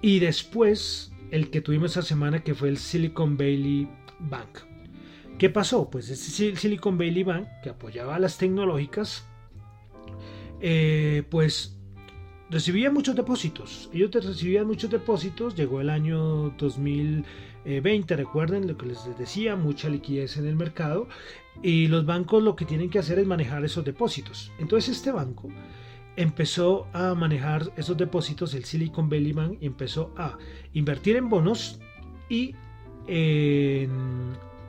y 0.00 0.18
después 0.18 1.12
el 1.30 1.50
que 1.50 1.60
tuvimos 1.60 1.92
esta 1.92 2.02
semana 2.02 2.44
que 2.44 2.54
fue 2.54 2.68
el 2.68 2.78
Silicon 2.78 3.36
Valley 3.36 3.88
Bank. 4.20 4.71
¿Qué 5.42 5.50
pasó? 5.50 5.90
Pues 5.90 6.08
ese 6.08 6.54
Silicon 6.54 6.96
Valley 6.96 7.24
Bank, 7.24 7.48
que 7.64 7.70
apoyaba 7.70 8.14
a 8.14 8.20
las 8.20 8.38
tecnológicas, 8.38 9.26
eh, 10.60 11.24
pues 11.30 11.76
recibía 12.48 12.92
muchos 12.92 13.16
depósitos. 13.16 13.90
Ellos 13.92 14.12
recibían 14.12 14.68
muchos 14.68 14.88
depósitos. 14.88 15.56
Llegó 15.56 15.80
el 15.80 15.90
año 15.90 16.50
2020, 16.50 18.14
recuerden 18.14 18.68
lo 18.68 18.76
que 18.76 18.86
les 18.86 19.18
decía, 19.18 19.56
mucha 19.56 19.88
liquidez 19.88 20.36
en 20.36 20.46
el 20.46 20.54
mercado. 20.54 21.08
Y 21.60 21.88
los 21.88 22.06
bancos 22.06 22.40
lo 22.40 22.54
que 22.54 22.64
tienen 22.64 22.88
que 22.88 23.00
hacer 23.00 23.18
es 23.18 23.26
manejar 23.26 23.64
esos 23.64 23.84
depósitos. 23.84 24.52
Entonces 24.60 24.98
este 24.98 25.10
banco 25.10 25.48
empezó 26.14 26.86
a 26.92 27.16
manejar 27.16 27.72
esos 27.76 27.96
depósitos, 27.96 28.54
el 28.54 28.64
Silicon 28.64 29.08
Valley 29.08 29.32
Bank, 29.32 29.58
y 29.60 29.66
empezó 29.66 30.14
a 30.16 30.38
invertir 30.72 31.16
en 31.16 31.28
bonos 31.28 31.80
y 32.28 32.54
en 33.08 33.90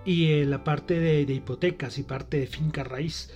y 0.05 0.33
en 0.33 0.50
la 0.50 0.63
parte 0.63 1.00
de, 1.00 1.22
hipotecas 1.22 1.98
y 1.98 2.03
parte 2.03 2.39
de 2.39 2.48
finca 2.48 2.83
raíz. 2.83 3.31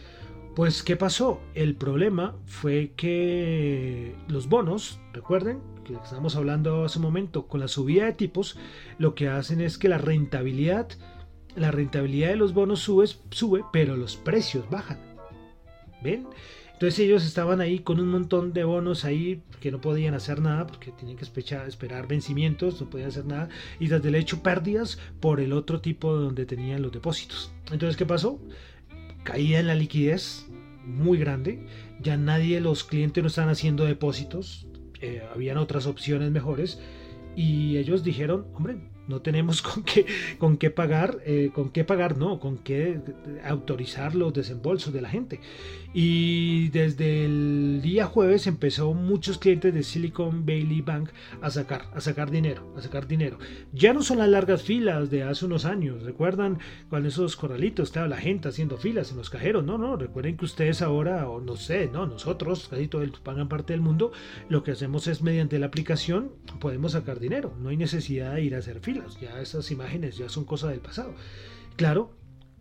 Pues, 0.55 0.81
¿qué 0.81 0.95
pasó? 0.95 1.39
El 1.53 1.75
problema 1.75 2.35
fue 2.45 2.93
que 2.95 4.15
los 4.27 4.49
bonos, 4.49 4.99
recuerden 5.13 5.61
que 5.85 5.93
estamos 5.93 6.35
hablando 6.35 6.83
hace 6.83 6.99
un 6.99 7.03
momento, 7.03 7.47
con 7.47 7.59
la 7.59 7.67
subida 7.67 8.05
de 8.05 8.13
tipos, 8.13 8.57
lo 8.97 9.13
que 9.13 9.29
hacen 9.29 9.61
es 9.61 9.77
que 9.77 9.87
la 9.87 9.99
rentabilidad, 9.99 10.89
la 11.55 11.71
rentabilidad 11.71 12.29
de 12.29 12.35
los 12.37 12.53
bonos 12.53 12.79
sube, 12.79 13.07
sube 13.29 13.63
pero 13.71 13.95
los 13.95 14.17
precios 14.17 14.69
bajan. 14.69 14.99
¿Ven? 16.03 16.27
Entonces 16.77 16.99
ellos 16.99 17.25
estaban 17.25 17.59
ahí 17.59 17.79
con 17.79 17.99
un 17.99 18.07
montón 18.07 18.53
de 18.53 18.63
bonos 18.63 19.03
ahí 19.03 19.41
que 19.59 19.71
no 19.71 19.81
podían 19.81 20.13
hacer 20.13 20.41
nada 20.41 20.67
porque 20.67 20.91
tenían 20.91 21.17
que 21.17 21.25
esperar 21.25 22.07
vencimientos, 22.07 22.79
no 22.79 22.87
podían 22.87 23.09
hacer 23.09 23.25
nada 23.25 23.49
y 23.79 23.87
desde 23.87 24.09
el 24.09 24.13
hecho 24.13 24.43
pérdidas 24.43 24.99
por 25.19 25.39
el 25.39 25.53
otro 25.53 25.81
tipo 25.81 26.13
donde 26.13 26.45
tenían 26.45 26.83
los 26.83 26.91
depósitos. 26.91 27.51
Entonces, 27.71 27.97
¿qué 27.97 28.05
pasó? 28.05 28.39
Caía 29.23 29.59
en 29.59 29.65
la 29.65 29.73
liquidez 29.73 30.45
muy 30.85 31.17
grande, 31.17 31.65
ya 31.99 32.15
nadie, 32.15 32.61
los 32.61 32.83
clientes 32.83 33.23
no 33.23 33.27
estaban 33.29 33.49
haciendo 33.49 33.83
depósitos, 33.85 34.67
eh, 35.01 35.23
habían 35.33 35.57
otras 35.57 35.87
opciones 35.87 36.29
mejores 36.29 36.79
y 37.35 37.77
ellos 37.77 38.03
dijeron, 38.03 38.45
hombre, 38.53 38.77
no 39.07 39.21
tenemos 39.21 39.61
con 39.63 39.83
qué, 39.83 40.05
con 40.37 40.57
qué 40.57 40.69
pagar, 40.69 41.19
eh, 41.25 41.51
con 41.53 41.69
qué 41.69 41.83
pagar, 41.83 42.17
no, 42.17 42.39
con 42.39 42.57
qué 42.57 42.99
autorizar 43.43 44.15
los 44.15 44.33
desembolsos 44.33 44.93
de 44.93 45.01
la 45.01 45.09
gente. 45.09 45.39
Y 45.99 46.69
desde 46.69 47.25
el 47.25 47.79
día 47.81 48.05
jueves 48.05 48.45
empezó 48.45 48.93
muchos 48.93 49.39
clientes 49.39 49.73
de 49.73 49.81
Silicon 49.81 50.45
Valley 50.45 50.81
Bank 50.81 51.09
a 51.41 51.49
sacar, 51.49 51.89
a 51.91 52.01
sacar 52.01 52.29
dinero, 52.29 52.71
a 52.77 52.83
sacar 52.83 53.07
dinero. 53.07 53.39
Ya 53.73 53.93
no 53.93 54.03
son 54.03 54.19
las 54.19 54.29
largas 54.29 54.61
filas 54.61 55.09
de 55.09 55.23
hace 55.23 55.47
unos 55.47 55.65
años, 55.65 56.03
recuerdan 56.03 56.59
cuando 56.91 57.09
esos 57.09 57.35
corralitos 57.35 57.89
estaba 57.89 58.07
la 58.07 58.17
gente 58.17 58.47
haciendo 58.47 58.77
filas 58.77 59.09
en 59.09 59.17
los 59.17 59.31
cajeros, 59.31 59.65
no, 59.65 59.79
no, 59.79 59.95
recuerden 59.95 60.37
que 60.37 60.45
ustedes 60.45 60.83
ahora, 60.83 61.27
o 61.27 61.41
no 61.41 61.55
sé, 61.55 61.89
no, 61.91 62.05
nosotros, 62.05 62.67
casi 62.67 62.87
todo 62.87 63.01
el, 63.01 63.13
pagan 63.13 63.49
parte 63.49 63.73
del 63.73 63.81
mundo, 63.81 64.11
lo 64.49 64.61
que 64.61 64.73
hacemos 64.73 65.07
es 65.07 65.23
mediante 65.23 65.57
la 65.57 65.65
aplicación 65.65 66.29
podemos 66.59 66.91
sacar 66.91 67.19
dinero, 67.19 67.55
no 67.59 67.69
hay 67.69 67.77
necesidad 67.77 68.35
de 68.35 68.43
ir 68.43 68.53
a 68.53 68.59
hacer 68.59 68.81
filas 68.81 69.19
ya 69.19 69.41
esas 69.41 69.71
imágenes 69.71 70.15
ya 70.15 70.29
son 70.29 70.45
cosas 70.45 70.69
del 70.69 70.79
pasado. 70.79 71.15
Claro, 71.75 72.11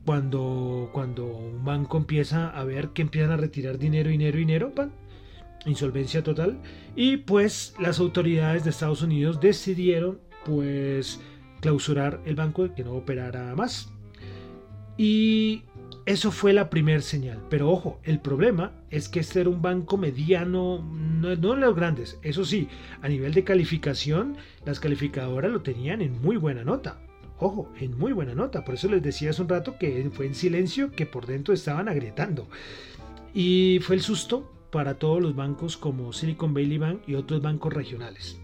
cuando, 0.07 0.89
cuando 0.93 1.27
un 1.27 1.65
banco 1.65 1.99
empieza 1.99 2.49
a 2.49 2.65
ver 2.65 2.91
que 2.91 3.03
empiezan 3.03 3.33
a 3.33 3.37
retirar 3.37 3.77
dinero, 3.77 4.09
dinero, 4.09 4.39
dinero, 4.39 4.75
pan, 4.75 4.93
insolvencia 5.67 6.23
total, 6.23 6.59
y 6.95 7.19
pues 7.19 7.75
las 7.81 7.99
autoridades 7.99 8.63
de 8.65 8.71
Estados 8.71 9.03
Unidos 9.03 9.41
decidieron 9.41 10.21
pues 10.45 11.21
clausurar 11.61 12.21
el 12.25 12.37
banco 12.37 12.73
que 12.75 12.85
no 12.85 12.93
operara 12.93 13.55
más. 13.57 13.93
Y 14.97 15.65
eso 16.07 16.31
fue 16.31 16.53
la 16.53 16.71
primera 16.71 17.03
señal. 17.03 17.43
Pero 17.51 17.69
ojo, 17.69 18.01
el 18.05 18.21
problema 18.21 18.73
es 18.91 19.09
que 19.09 19.19
este 19.19 19.41
era 19.41 19.51
un 19.51 19.61
banco 19.61 19.97
mediano, 19.97 20.89
no, 20.89 21.35
no 21.35 21.57
los 21.57 21.75
grandes. 21.75 22.19
Eso 22.23 22.45
sí, 22.45 22.69
a 23.03 23.09
nivel 23.09 23.35
de 23.35 23.43
calificación, 23.43 24.37
las 24.65 24.79
calificadoras 24.79 25.51
lo 25.51 25.63
tenían 25.63 26.01
en 26.01 26.23
muy 26.23 26.37
buena 26.37 26.63
nota. 26.63 27.01
Ojo, 27.39 27.71
en 27.79 27.99
muy 27.99 28.13
buena 28.13 28.35
nota. 28.35 28.65
Por 28.65 28.75
eso 28.75 28.89
les 28.89 29.03
decía 29.03 29.31
hace 29.31 29.43
un 29.43 29.49
rato 29.49 29.77
que 29.79 30.09
fue 30.13 30.27
en 30.27 30.35
silencio, 30.35 30.91
que 30.91 31.07
por 31.07 31.27
dentro 31.27 31.53
estaban 31.53 31.89
agrietando. 31.89 32.49
Y 33.35 33.79
fue 33.83 33.97
el 33.97 34.03
susto 34.03 34.51
para 34.71 34.99
todos 34.99 35.23
los 35.23 35.37
bancos 35.37 35.77
como 35.77 36.13
Silicon 36.13 36.55
Valley 36.55 36.79
Bank 36.79 37.01
y 37.07 37.15
otros 37.15 37.43
bancos 37.43 37.73
regionales. 37.73 38.39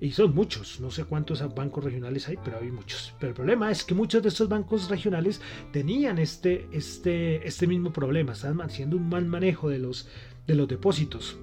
Y 0.00 0.12
son 0.12 0.32
muchos, 0.32 0.80
no 0.80 0.92
sé 0.92 1.04
cuántos 1.04 1.42
bancos 1.54 1.82
regionales 1.82 2.28
hay, 2.28 2.36
pero 2.44 2.58
hay 2.60 2.70
muchos. 2.70 3.14
Pero 3.18 3.30
el 3.30 3.34
problema 3.34 3.70
es 3.70 3.82
que 3.82 3.94
muchos 3.94 4.22
de 4.22 4.28
estos 4.28 4.48
bancos 4.48 4.88
regionales 4.88 5.40
tenían 5.72 6.18
este, 6.18 6.68
este, 6.70 7.46
este 7.46 7.66
mismo 7.66 7.92
problema, 7.92 8.32
estaban 8.32 8.60
haciendo 8.60 8.96
un 8.96 9.08
mal 9.08 9.26
manejo 9.26 9.68
de 9.68 9.80
los, 9.80 10.08
de 10.46 10.54
los 10.54 10.68
depósitos. 10.68 11.36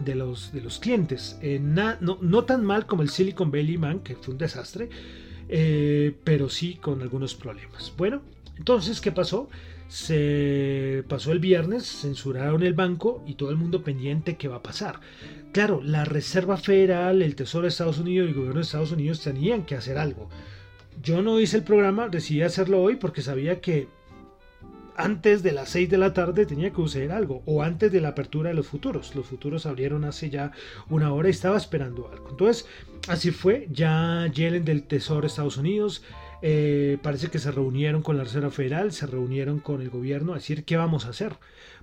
De 0.00 0.14
los, 0.14 0.52
de 0.52 0.60
los 0.60 0.78
clientes. 0.78 1.38
Eh, 1.42 1.60
no, 1.60 2.44
tan 2.44 2.64
mal 2.64 2.86
como 2.86 3.02
el 3.02 3.10
Silicon 3.10 3.50
Valley 3.50 3.76
Bank, 3.76 4.02
que 4.02 4.16
fue 4.16 4.32
un 4.32 4.38
desastre, 4.38 4.88
eh, 5.54 6.16
pero 6.24 6.48
sí 6.48 6.76
con 6.76 7.02
algunos 7.02 7.34
problemas. 7.34 7.92
Bueno, 7.98 8.22
entonces, 8.56 9.02
¿qué 9.02 9.12
pasó? 9.12 9.50
Se 9.86 11.04
pasó 11.06 11.30
el 11.32 11.40
viernes, 11.40 11.84
censuraron 11.86 12.62
el 12.62 12.72
banco 12.72 13.22
y 13.26 13.34
todo 13.34 13.50
el 13.50 13.56
mundo 13.56 13.84
pendiente 13.84 14.38
qué 14.38 14.48
va 14.48 14.56
a 14.56 14.62
pasar. 14.62 15.00
Claro, 15.52 15.82
la 15.84 16.06
Reserva 16.06 16.56
Federal, 16.56 17.20
el 17.20 17.36
Tesoro 17.36 17.64
de 17.64 17.68
Estados 17.68 17.98
Unidos 17.98 18.26
y 18.26 18.30
el 18.30 18.34
gobierno 18.34 18.60
de 18.60 18.64
Estados 18.64 18.92
Unidos 18.92 19.20
tenían 19.20 19.66
que 19.66 19.74
hacer 19.74 19.98
algo. 19.98 20.30
Yo 21.02 21.20
no 21.20 21.38
hice 21.38 21.58
el 21.58 21.64
programa, 21.64 22.08
decidí 22.08 22.40
hacerlo 22.40 22.80
hoy 22.80 22.96
porque 22.96 23.20
sabía 23.20 23.60
que 23.60 23.88
antes 24.96 25.42
de 25.42 25.52
las 25.52 25.70
6 25.70 25.90
de 25.90 25.98
la 25.98 26.12
tarde 26.12 26.46
tenía 26.46 26.70
que 26.70 26.76
suceder 26.76 27.12
algo, 27.12 27.42
o 27.46 27.62
antes 27.62 27.90
de 27.92 28.00
la 28.00 28.08
apertura 28.08 28.50
de 28.50 28.54
los 28.54 28.66
futuros. 28.66 29.14
Los 29.14 29.26
futuros 29.26 29.66
abrieron 29.66 30.04
hace 30.04 30.30
ya 30.30 30.52
una 30.88 31.12
hora 31.12 31.28
y 31.28 31.30
estaba 31.32 31.56
esperando 31.56 32.08
algo. 32.10 32.30
Entonces, 32.30 32.66
así 33.08 33.30
fue, 33.30 33.68
ya 33.70 34.26
Yellen 34.32 34.64
del 34.64 34.84
Tesoro 34.84 35.22
de 35.22 35.26
Estados 35.28 35.56
Unidos 35.56 36.02
Eh, 36.44 36.98
parece 37.02 37.30
que 37.30 37.38
se 37.38 37.52
reunieron 37.52 38.02
con 38.02 38.16
la 38.16 38.24
Reserva 38.24 38.50
Federal, 38.50 38.90
se 38.92 39.06
reunieron 39.06 39.60
con 39.60 39.80
el 39.80 39.90
gobierno 39.90 40.32
a 40.32 40.36
decir 40.36 40.64
qué 40.64 40.76
vamos 40.76 41.06
a 41.06 41.10
hacer. 41.10 41.38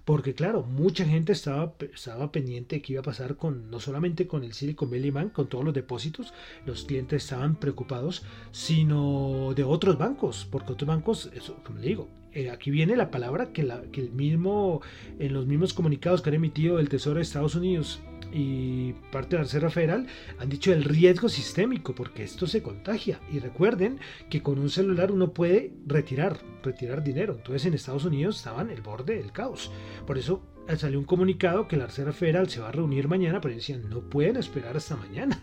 Porque 0.06 0.34
claro, 0.34 0.64
mucha 0.64 1.06
gente 1.06 1.32
estaba, 1.32 1.76
estaba 1.94 2.32
pendiente 2.32 2.76
de 2.78 2.82
qué 2.82 2.94
iba 2.94 3.02
a 3.02 3.04
pasar 3.04 3.36
con 3.38 3.70
no 3.70 3.80
solamente 3.80 4.28
con 4.28 4.44
el 4.44 4.54
Silicon 4.54 4.90
Valley 4.90 5.12
Bank, 5.12 5.32
con 5.34 5.48
todos 5.48 5.64
los 5.64 5.74
depósitos, 5.74 6.34
los 6.66 6.84
clientes 6.86 7.24
estaban 7.24 7.56
preocupados, 7.56 8.24
sino 8.52 9.54
de 9.56 9.64
otros 9.64 9.98
bancos, 9.98 10.48
porque 10.52 10.74
otros 10.74 10.88
bancos, 10.88 11.30
eso, 11.34 11.56
como 11.64 11.80
le 11.80 11.88
digo, 11.88 12.10
eh, 12.40 12.50
aquí 12.50 12.72
viene 12.72 12.96
la 12.96 13.12
palabra 13.12 13.52
que, 13.52 13.64
la, 13.64 13.82
que 13.92 14.02
el 14.02 14.12
mismo, 14.12 14.82
en 15.20 15.34
los 15.34 15.46
mismos 15.46 15.74
comunicados 15.74 16.22
que 16.22 16.30
han 16.30 16.36
emitido 16.36 16.80
el 16.80 16.90
Tesoro 16.90 17.16
de 17.16 17.24
Estados 17.24 17.56
Unidos 17.56 18.02
y 18.32 18.94
parte 19.12 19.30
de 19.32 19.38
la 19.38 19.44
Reserva 19.44 19.70
Federal 19.70 20.08
han 20.38 20.50
dicho 20.50 20.72
el 20.72 20.84
riesgo 20.84 21.30
sistémico, 21.30 21.96
porque 21.96 22.24
esto 22.24 22.48
se 22.48 22.62
contagia. 22.62 23.20
Y 23.32 23.40
recuerden 23.40 24.00
que 24.30 24.42
con 24.42 24.60
un 24.60 24.70
celular 24.70 25.12
uno 25.12 25.34
puede 25.34 25.74
retirar, 25.88 26.38
retirar 26.64 27.04
dinero. 27.04 27.36
Entonces 27.38 27.66
en 27.66 27.74
Estados 27.74 28.06
Unidos 28.06 28.38
estaban 28.38 28.70
el 28.70 28.82
borde 28.82 29.18
del 29.18 29.32
caos. 29.32 29.72
Por 30.06 30.18
eso 30.18 30.42
eh, 30.68 30.76
salió 30.78 31.00
un 31.00 31.06
comunicado 31.06 31.68
que 31.68 31.78
la 31.78 31.88
Reserva 31.88 32.14
Federal 32.14 32.50
se 32.50 32.60
va 32.60 32.70
a 32.70 32.74
reunir 32.74 33.08
mañana, 33.08 33.42
pero 33.42 33.56
decían, 33.56 33.90
no 33.90 34.02
pueden 34.02 34.38
esperar 34.38 34.78
hasta 34.78 34.96
mañana. 34.96 35.42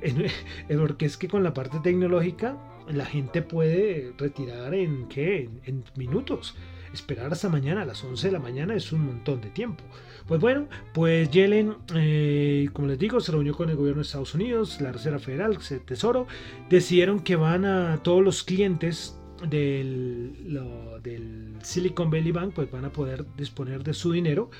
Porque 0.68 1.06
es 1.06 1.16
que 1.16 1.28
con 1.28 1.42
la 1.42 1.54
parte 1.54 1.78
tecnológica 1.82 2.56
la 2.88 3.04
gente 3.04 3.42
puede 3.42 4.12
retirar 4.18 4.74
en 4.74 5.08
qué, 5.08 5.48
en 5.64 5.84
minutos 5.96 6.54
esperar 6.96 7.32
hasta 7.32 7.48
mañana 7.48 7.82
a 7.82 7.84
las 7.84 8.02
11 8.02 8.28
de 8.28 8.32
la 8.32 8.38
mañana 8.38 8.74
es 8.74 8.92
un 8.92 9.06
montón 9.06 9.40
de 9.40 9.50
tiempo. 9.50 9.84
Pues 10.26 10.40
bueno, 10.40 10.66
pues 10.92 11.30
Yellen, 11.30 11.76
eh, 11.94 12.68
como 12.72 12.88
les 12.88 12.98
digo, 12.98 13.20
se 13.20 13.32
reunió 13.32 13.54
con 13.54 13.70
el 13.70 13.76
gobierno 13.76 14.00
de 14.00 14.06
Estados 14.06 14.34
Unidos, 14.34 14.80
la 14.80 14.92
Reserva 14.92 15.18
Federal, 15.18 15.58
el 15.70 15.80
Tesoro, 15.82 16.26
decidieron 16.68 17.20
que 17.20 17.36
van 17.36 17.64
a 17.64 18.02
todos 18.02 18.24
los 18.24 18.42
clientes 18.42 19.20
del, 19.48 20.58
del 21.02 21.54
Silicon 21.62 22.10
Valley 22.10 22.32
Bank, 22.32 22.54
pues 22.54 22.70
van 22.70 22.86
a 22.86 22.92
poder 22.92 23.24
disponer 23.36 23.84
de 23.84 23.94
su 23.94 24.12
dinero. 24.12 24.50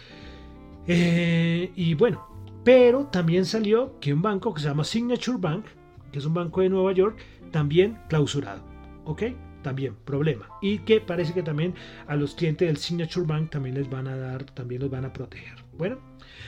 Eh, 0.86 1.72
y 1.74 1.94
bueno, 1.94 2.28
pero 2.62 3.06
también 3.06 3.44
salió 3.44 3.98
que 3.98 4.12
un 4.12 4.22
banco 4.22 4.54
que 4.54 4.60
se 4.60 4.68
llama 4.68 4.84
Signature 4.84 5.38
Bank, 5.40 5.64
que 6.12 6.18
es 6.18 6.24
un 6.24 6.34
banco 6.34 6.60
de 6.60 6.68
Nueva 6.68 6.92
York, 6.92 7.18
también 7.50 7.98
clausurado. 8.08 8.62
¿Ok? 9.04 9.22
también 9.66 9.96
problema. 10.04 10.48
Y 10.62 10.78
que 10.78 11.00
parece 11.00 11.34
que 11.34 11.42
también 11.42 11.74
a 12.06 12.14
los 12.14 12.36
clientes 12.36 12.68
del 12.68 12.76
Signature 12.76 13.26
Bank 13.26 13.50
también 13.50 13.74
les 13.74 13.90
van 13.90 14.06
a 14.06 14.16
dar, 14.16 14.44
también 14.44 14.80
los 14.80 14.90
van 14.90 15.04
a 15.04 15.12
proteger. 15.12 15.56
Bueno, 15.76 15.98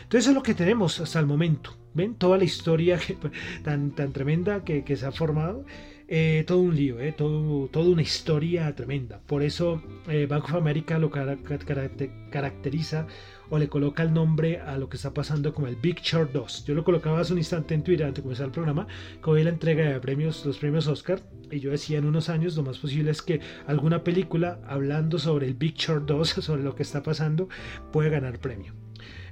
entonces 0.05 0.29
es 0.29 0.35
lo 0.37 0.43
que 0.45 0.55
tenemos 0.55 1.01
hasta 1.01 1.19
el 1.19 1.27
momento. 1.27 1.77
¿Ven? 1.95 2.15
Toda 2.15 2.39
la 2.39 2.45
historia 2.45 3.01
tan, 3.65 3.91
tan 3.91 4.13
tremenda 4.13 4.63
que, 4.63 4.85
que 4.85 4.95
se 4.95 5.05
ha 5.05 5.11
formado. 5.11 5.65
Eh, 6.07 6.45
todo 6.47 6.61
un 6.61 6.75
lío, 6.75 7.01
eh, 7.01 7.13
todo, 7.13 7.67
toda 7.69 7.91
una 7.91 8.03
historia 8.03 8.75
tremenda. 8.75 9.21
Por 9.27 9.43
eso 9.43 9.83
eh, 10.09 10.27
Bank 10.27 10.45
of 10.45 10.55
America 10.55 10.99
lo 10.99 11.11
caracteriza 11.11 13.07
o 13.51 13.59
le 13.59 13.69
coloca 13.69 14.03
el 14.03 14.13
nombre 14.13 14.61
a 14.61 14.77
lo 14.79 14.89
que 14.89 14.97
está 14.97 15.15
pasando 15.15 15.55
como 15.55 15.67
el 15.67 15.77
Big 15.77 16.01
Short 16.01 16.33
2. 16.33 16.65
Yo 16.65 16.75
lo 16.75 16.85
colocaba 16.85 17.21
hace 17.21 17.33
un 17.33 17.39
instante 17.39 17.75
en 17.75 17.83
Twitter 17.83 18.07
antes 18.07 18.17
de 18.17 18.23
comenzar 18.23 18.47
el 18.47 18.53
programa, 18.53 18.87
que 19.23 19.31
hoy 19.31 19.45
la 19.45 19.51
entrega 19.51 19.85
de 19.85 20.01
premios, 20.01 20.45
los 20.45 20.59
premios 20.59 20.87
Oscar, 20.87 21.21
y 21.51 21.61
yo 21.61 21.71
decía 21.71 21.99
en 21.99 22.05
unos 22.05 22.29
años 22.29 22.57
lo 22.57 22.63
más 22.63 22.79
posible 22.79 23.11
es 23.11 23.23
que 23.23 23.41
alguna 23.67 24.05
película 24.05 24.61
hablando 24.67 25.19
sobre 25.19 25.47
el 25.47 25.55
Big 25.55 25.75
Short 25.77 26.05
2, 26.07 26.29
sobre 26.41 26.63
lo 26.63 26.75
que 26.75 26.83
está 26.83 27.03
pasando, 27.03 27.49
puede 27.93 28.11
ganar 28.11 28.39
premio. 28.39 28.75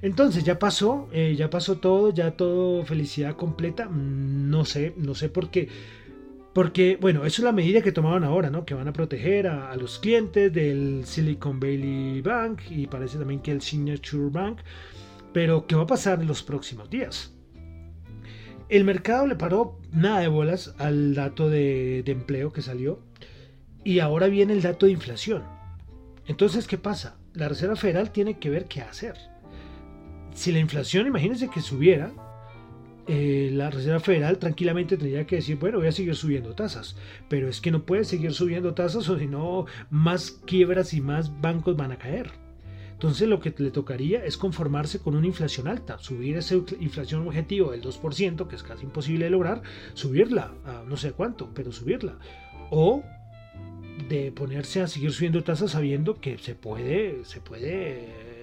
Entonces 0.02 0.44
ya 0.44 0.58
pasó, 0.58 1.08
eh, 1.12 1.34
ya 1.36 1.50
pasó 1.50 1.78
todo, 1.78 2.12
ya 2.12 2.32
todo 2.32 2.84
felicidad 2.84 3.34
completa. 3.36 3.88
Mm, 3.88 4.50
no 4.50 4.64
sé, 4.64 4.94
no 4.96 5.14
sé 5.14 5.28
por 5.28 5.50
qué 5.50 5.68
porque, 6.56 6.96
bueno, 6.98 7.26
eso 7.26 7.42
es 7.42 7.44
la 7.44 7.52
medida 7.52 7.82
que 7.82 7.92
tomaron 7.92 8.24
ahora, 8.24 8.48
¿no? 8.48 8.64
Que 8.64 8.72
van 8.72 8.88
a 8.88 8.92
proteger 8.94 9.46
a, 9.46 9.76
los 9.76 9.98
clientes 9.98 10.50
del 10.50 11.02
Silicon 11.04 11.60
Valley 11.60 12.22
Bank 12.22 12.62
y 12.70 12.86
parece 12.86 13.18
también 13.18 13.40
que 13.40 13.52
el 13.52 13.60
Signature 13.60 14.30
Bank. 14.30 14.60
Pero, 15.34 15.66
¿qué 15.66 15.76
va 15.76 15.82
a 15.82 15.86
pasar 15.86 16.18
en 16.18 16.26
los 16.26 16.42
próximos 16.42 16.88
días? 16.88 17.34
El 18.70 18.84
mercado 18.84 19.26
le 19.26 19.36
paró 19.36 19.78
nada 19.92 20.20
de 20.20 20.28
bolas 20.28 20.74
al 20.78 21.14
dato 21.14 21.50
de, 21.50 22.02
de 22.02 22.12
empleo 22.12 22.54
que 22.54 22.62
salió. 22.62 23.00
Y 23.84 23.98
ahora 23.98 24.28
viene 24.28 24.54
el 24.54 24.62
dato 24.62 24.86
de 24.86 24.92
inflación. 24.92 25.44
Entonces, 26.26 26.66
¿qué 26.66 26.78
pasa? 26.78 27.18
La 27.34 27.50
Reserva 27.50 27.76
Federal 27.76 28.12
tiene 28.12 28.38
que 28.38 28.48
ver 28.48 28.64
qué 28.64 28.80
hacer. 28.80 29.18
Si 30.32 30.52
la 30.52 30.58
inflación, 30.58 31.06
imagínense 31.06 31.50
que 31.50 31.60
subiera, 31.60 32.14
eh, 33.08 33.50
la 33.52 33.70
Reserva 33.70 34.00
Federal 34.00 34.38
tranquilamente 34.38 34.96
tendría 34.96 35.26
que 35.26 35.36
decir, 35.36 35.56
bueno, 35.58 35.78
voy 35.78 35.88
a 35.88 35.92
seguir 35.92 36.16
subiendo 36.16 36.54
tasas, 36.54 36.96
pero 37.28 37.48
es 37.48 37.60
que 37.60 37.70
no 37.70 37.84
puede 37.84 38.04
seguir 38.04 38.32
subiendo 38.32 38.74
tasas 38.74 39.08
o 39.08 39.18
si 39.18 39.26
no, 39.26 39.66
más 39.90 40.32
quiebras 40.44 40.92
y 40.92 41.00
más 41.00 41.40
bancos 41.40 41.76
van 41.76 41.92
a 41.92 41.98
caer. 41.98 42.30
Entonces 42.92 43.28
lo 43.28 43.40
que 43.40 43.54
le 43.58 43.70
tocaría 43.70 44.24
es 44.24 44.36
conformarse 44.36 44.98
con 44.98 45.14
una 45.14 45.26
inflación 45.26 45.68
alta, 45.68 45.98
subir 45.98 46.36
esa 46.36 46.54
inflación 46.80 47.26
objetivo 47.26 47.70
del 47.72 47.82
2%, 47.82 48.48
que 48.48 48.56
es 48.56 48.62
casi 48.62 48.84
imposible 48.84 49.26
de 49.26 49.30
lograr, 49.30 49.62
subirla 49.92 50.54
a 50.64 50.82
no 50.86 50.96
sé 50.96 51.12
cuánto, 51.12 51.50
pero 51.54 51.72
subirla. 51.72 52.18
O 52.70 53.04
de 54.08 54.32
ponerse 54.32 54.80
a 54.80 54.86
seguir 54.86 55.12
subiendo 55.12 55.44
tasas 55.44 55.72
sabiendo 55.72 56.14
que 56.20 56.38
se 56.38 56.54
puede, 56.54 57.24
se 57.24 57.40
puede 57.40 58.35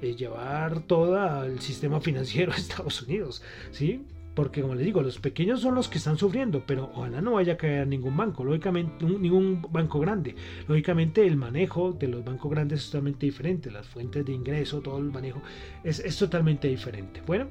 llevar 0.00 0.80
todo 0.82 1.44
el 1.44 1.60
sistema 1.60 2.00
financiero 2.00 2.52
a 2.52 2.56
Estados 2.56 3.02
Unidos, 3.02 3.42
¿sí? 3.70 4.04
Porque 4.34 4.62
como 4.62 4.74
les 4.74 4.86
digo, 4.86 5.02
los 5.02 5.18
pequeños 5.18 5.60
son 5.60 5.74
los 5.74 5.88
que 5.88 5.98
están 5.98 6.16
sufriendo, 6.16 6.62
pero 6.66 6.90
ojalá 6.94 7.20
no 7.20 7.32
vaya 7.32 7.54
a 7.54 7.56
caer 7.56 7.86
ningún 7.86 8.16
banco, 8.16 8.44
lógicamente, 8.44 9.04
ningún 9.04 9.60
banco 9.70 9.98
grande. 9.98 10.36
Lógicamente 10.68 11.26
el 11.26 11.36
manejo 11.36 11.92
de 11.92 12.08
los 12.08 12.24
bancos 12.24 12.50
grandes 12.50 12.80
es 12.80 12.86
totalmente 12.86 13.26
diferente, 13.26 13.70
las 13.70 13.88
fuentes 13.88 14.24
de 14.24 14.32
ingreso, 14.32 14.80
todo 14.80 14.98
el 14.98 15.10
manejo 15.10 15.42
es, 15.82 15.98
es 15.98 16.16
totalmente 16.16 16.68
diferente. 16.68 17.22
Bueno, 17.26 17.48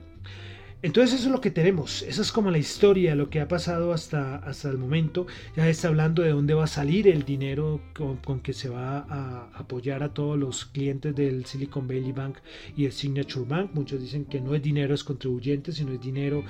entonces 0.82 1.20
eso 1.20 1.28
es 1.28 1.32
lo 1.34 1.42
que 1.42 1.52
tenemos, 1.52 2.04
esa 2.04 2.22
es 2.22 2.32
como 2.32 2.52
la 2.52 2.58
historia, 2.58 3.13
lo 3.13 3.30
que 3.30 3.42
ha 3.42 3.50
pasado 3.50 3.92
hasta, 3.92 4.38
hasta 4.38 4.70
el 4.70 4.78
momento. 4.78 5.28
Ya 5.58 5.68
está 5.68 5.89
hablando 5.89 6.22
de 6.22 6.30
dónde 6.30 6.54
va 6.54 6.63
a 6.63 6.68
salir 6.68 7.10
el 7.10 7.26
dinero 7.26 7.82
con, 7.94 8.39
que 8.39 8.54
se 8.54 8.70
va 8.70 9.00
a 9.10 9.50
apoyar 9.56 10.04
a 10.04 10.13
todos 10.13 10.39
los 10.39 10.63
clientes 10.65 11.13
del 11.15 11.46
Silicon 11.46 11.86
Valley 11.86 12.13
Bank 12.13 12.38
y 12.78 12.86
el 12.86 12.94
Signature 12.94 13.46
Bank. 13.46 13.72
Muchos 13.74 14.00
dicen 14.00 14.24
que 14.24 14.39
no 14.39 14.56
es 14.56 14.63
dinero 14.63 14.94
es 14.94 15.04
contribuyentes, 15.04 15.76
sino 15.76 15.92
es 15.92 16.00
dinero 16.00 16.46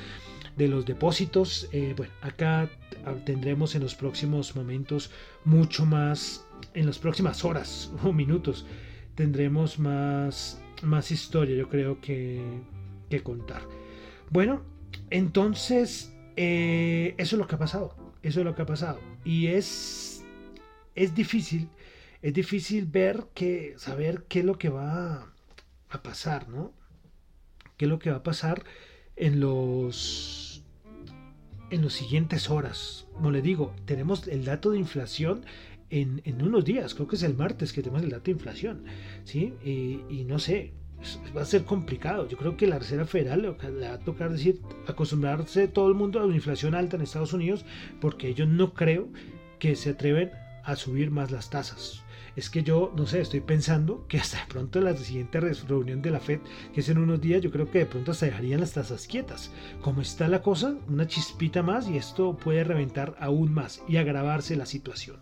de 0.56 0.68
los 0.68 0.86
depósitos. 0.86 1.68
Eh, 1.72 1.96
bueno, 1.98 2.14
acá 2.22 2.70
tendremos 3.26 3.74
en 3.74 3.82
los 3.82 3.96
próximos 3.96 4.56
momentos 4.56 5.10
mucho 5.44 5.88
más, 5.88 6.46
en 6.76 6.86
las 6.86 7.00
próximas 7.00 7.44
horas 7.44 7.92
o 8.04 8.14
minutos, 8.14 8.68
tendremos 9.16 9.80
más, 9.80 10.62
más 10.84 11.10
historia, 11.10 11.56
yo 11.56 11.68
creo 11.68 12.00
que, 12.00 12.44
que 13.10 13.24
contar. 13.24 13.79
Bueno, 14.32 14.62
entonces 15.10 16.14
eh, 16.36 17.16
eso 17.18 17.36
es 17.36 17.40
lo 17.40 17.48
que 17.48 17.56
ha 17.56 17.60
pasado. 17.60 17.96
Eso 18.22 18.42
es 18.42 18.46
lo 18.46 18.56
que 18.56 18.62
ha 18.62 18.66
pasado. 18.66 19.00
Y 19.24 19.48
es, 19.48 20.24
es 20.96 21.16
difícil, 21.16 21.70
es 22.22 22.34
difícil 22.34 22.86
ver 22.86 23.26
que, 23.34 23.74
saber 23.78 24.26
qué 24.28 24.40
es 24.40 24.46
lo 24.46 24.58
que 24.58 24.70
va 24.70 25.34
a 25.90 26.04
pasar, 26.04 26.48
¿no? 26.50 26.74
¿Qué 27.78 27.86
es 27.86 27.90
lo 27.90 27.98
que 27.98 28.12
va 28.12 28.18
a 28.18 28.24
pasar 28.24 28.64
en 29.16 29.40
los, 29.40 30.64
en 31.72 31.82
los 31.82 31.94
siguientes 31.94 32.50
horas? 32.50 33.08
Como 33.14 33.32
le 33.32 33.42
digo, 33.42 33.74
tenemos 33.86 34.28
el 34.28 34.46
dato 34.46 34.72
de 34.72 34.80
inflación 34.80 35.46
en, 35.90 36.22
unos 36.42 36.66
días, 36.66 36.94
creo 36.94 37.08
que 37.08 37.16
es 37.16 37.24
el 37.24 37.36
martes 37.36 37.74
que 37.74 37.82
tenemos 37.82 38.04
el 38.04 38.12
dato 38.12 38.26
de 38.26 38.32
inflación, 38.32 38.84
¿sí? 39.24 39.56
y 39.64 40.24
no 40.26 40.38
sé, 40.38 40.74
va 41.36 41.42
a 41.42 41.46
ser 41.46 41.64
complicado. 41.64 42.28
Yo 42.28 42.38
creo 42.38 42.58
que 42.58 42.68
la 42.68 42.80
Reserva 42.80 43.06
Federal 43.06 43.42
le 43.42 43.50
va 43.50 43.94
a 43.94 44.00
tocar 44.00 44.32
decir, 44.32 44.62
acostumbrarse 44.88 45.68
todo 45.68 45.88
el 45.88 45.96
mundo 45.96 46.20
a 46.20 46.26
una 46.26 46.36
inflación 46.36 46.76
alta 46.76 46.96
en 46.96 47.04
Estados 47.04 47.34
Unidos, 47.34 47.66
porque 48.02 48.34
yo 48.34 48.46
no 48.46 48.74
creo 48.74 49.10
que 49.60 49.76
se 49.76 49.92
atreven 49.92 50.32
a 50.64 50.76
subir 50.76 51.12
más 51.12 51.32
las 51.32 51.50
tasas. 51.50 52.04
Es 52.36 52.50
que 52.50 52.64
yo, 52.64 52.94
no 52.96 53.06
sé, 53.06 53.22
estoy 53.22 53.42
pensando 53.42 54.06
que 54.08 54.18
hasta 54.18 54.38
de 54.40 54.46
pronto 54.48 54.80
la 54.80 54.96
siguiente 54.96 55.40
reunión 55.40 56.02
de 56.02 56.12
la 56.12 56.20
Fed, 56.20 56.40
que 56.74 56.82
es 56.82 56.90
en 56.90 57.00
unos 57.00 57.20
días, 57.20 57.42
yo 57.42 57.52
creo 57.52 57.70
que 57.70 57.80
de 57.80 57.86
pronto 57.86 58.12
hasta 58.12 58.28
dejarían 58.28 58.62
las 58.62 58.74
tasas 58.74 59.08
quietas. 59.08 59.52
Como 59.82 60.02
está 60.02 60.28
la 60.28 60.42
cosa, 60.42 60.78
una 60.88 61.08
chispita 61.08 61.64
más 61.64 61.90
y 61.90 61.98
esto 61.98 62.38
puede 62.38 62.64
reventar 62.64 63.16
aún 63.20 63.54
más 63.54 63.82
y 63.88 63.98
agravarse 63.98 64.56
la 64.56 64.66
situación. 64.66 65.18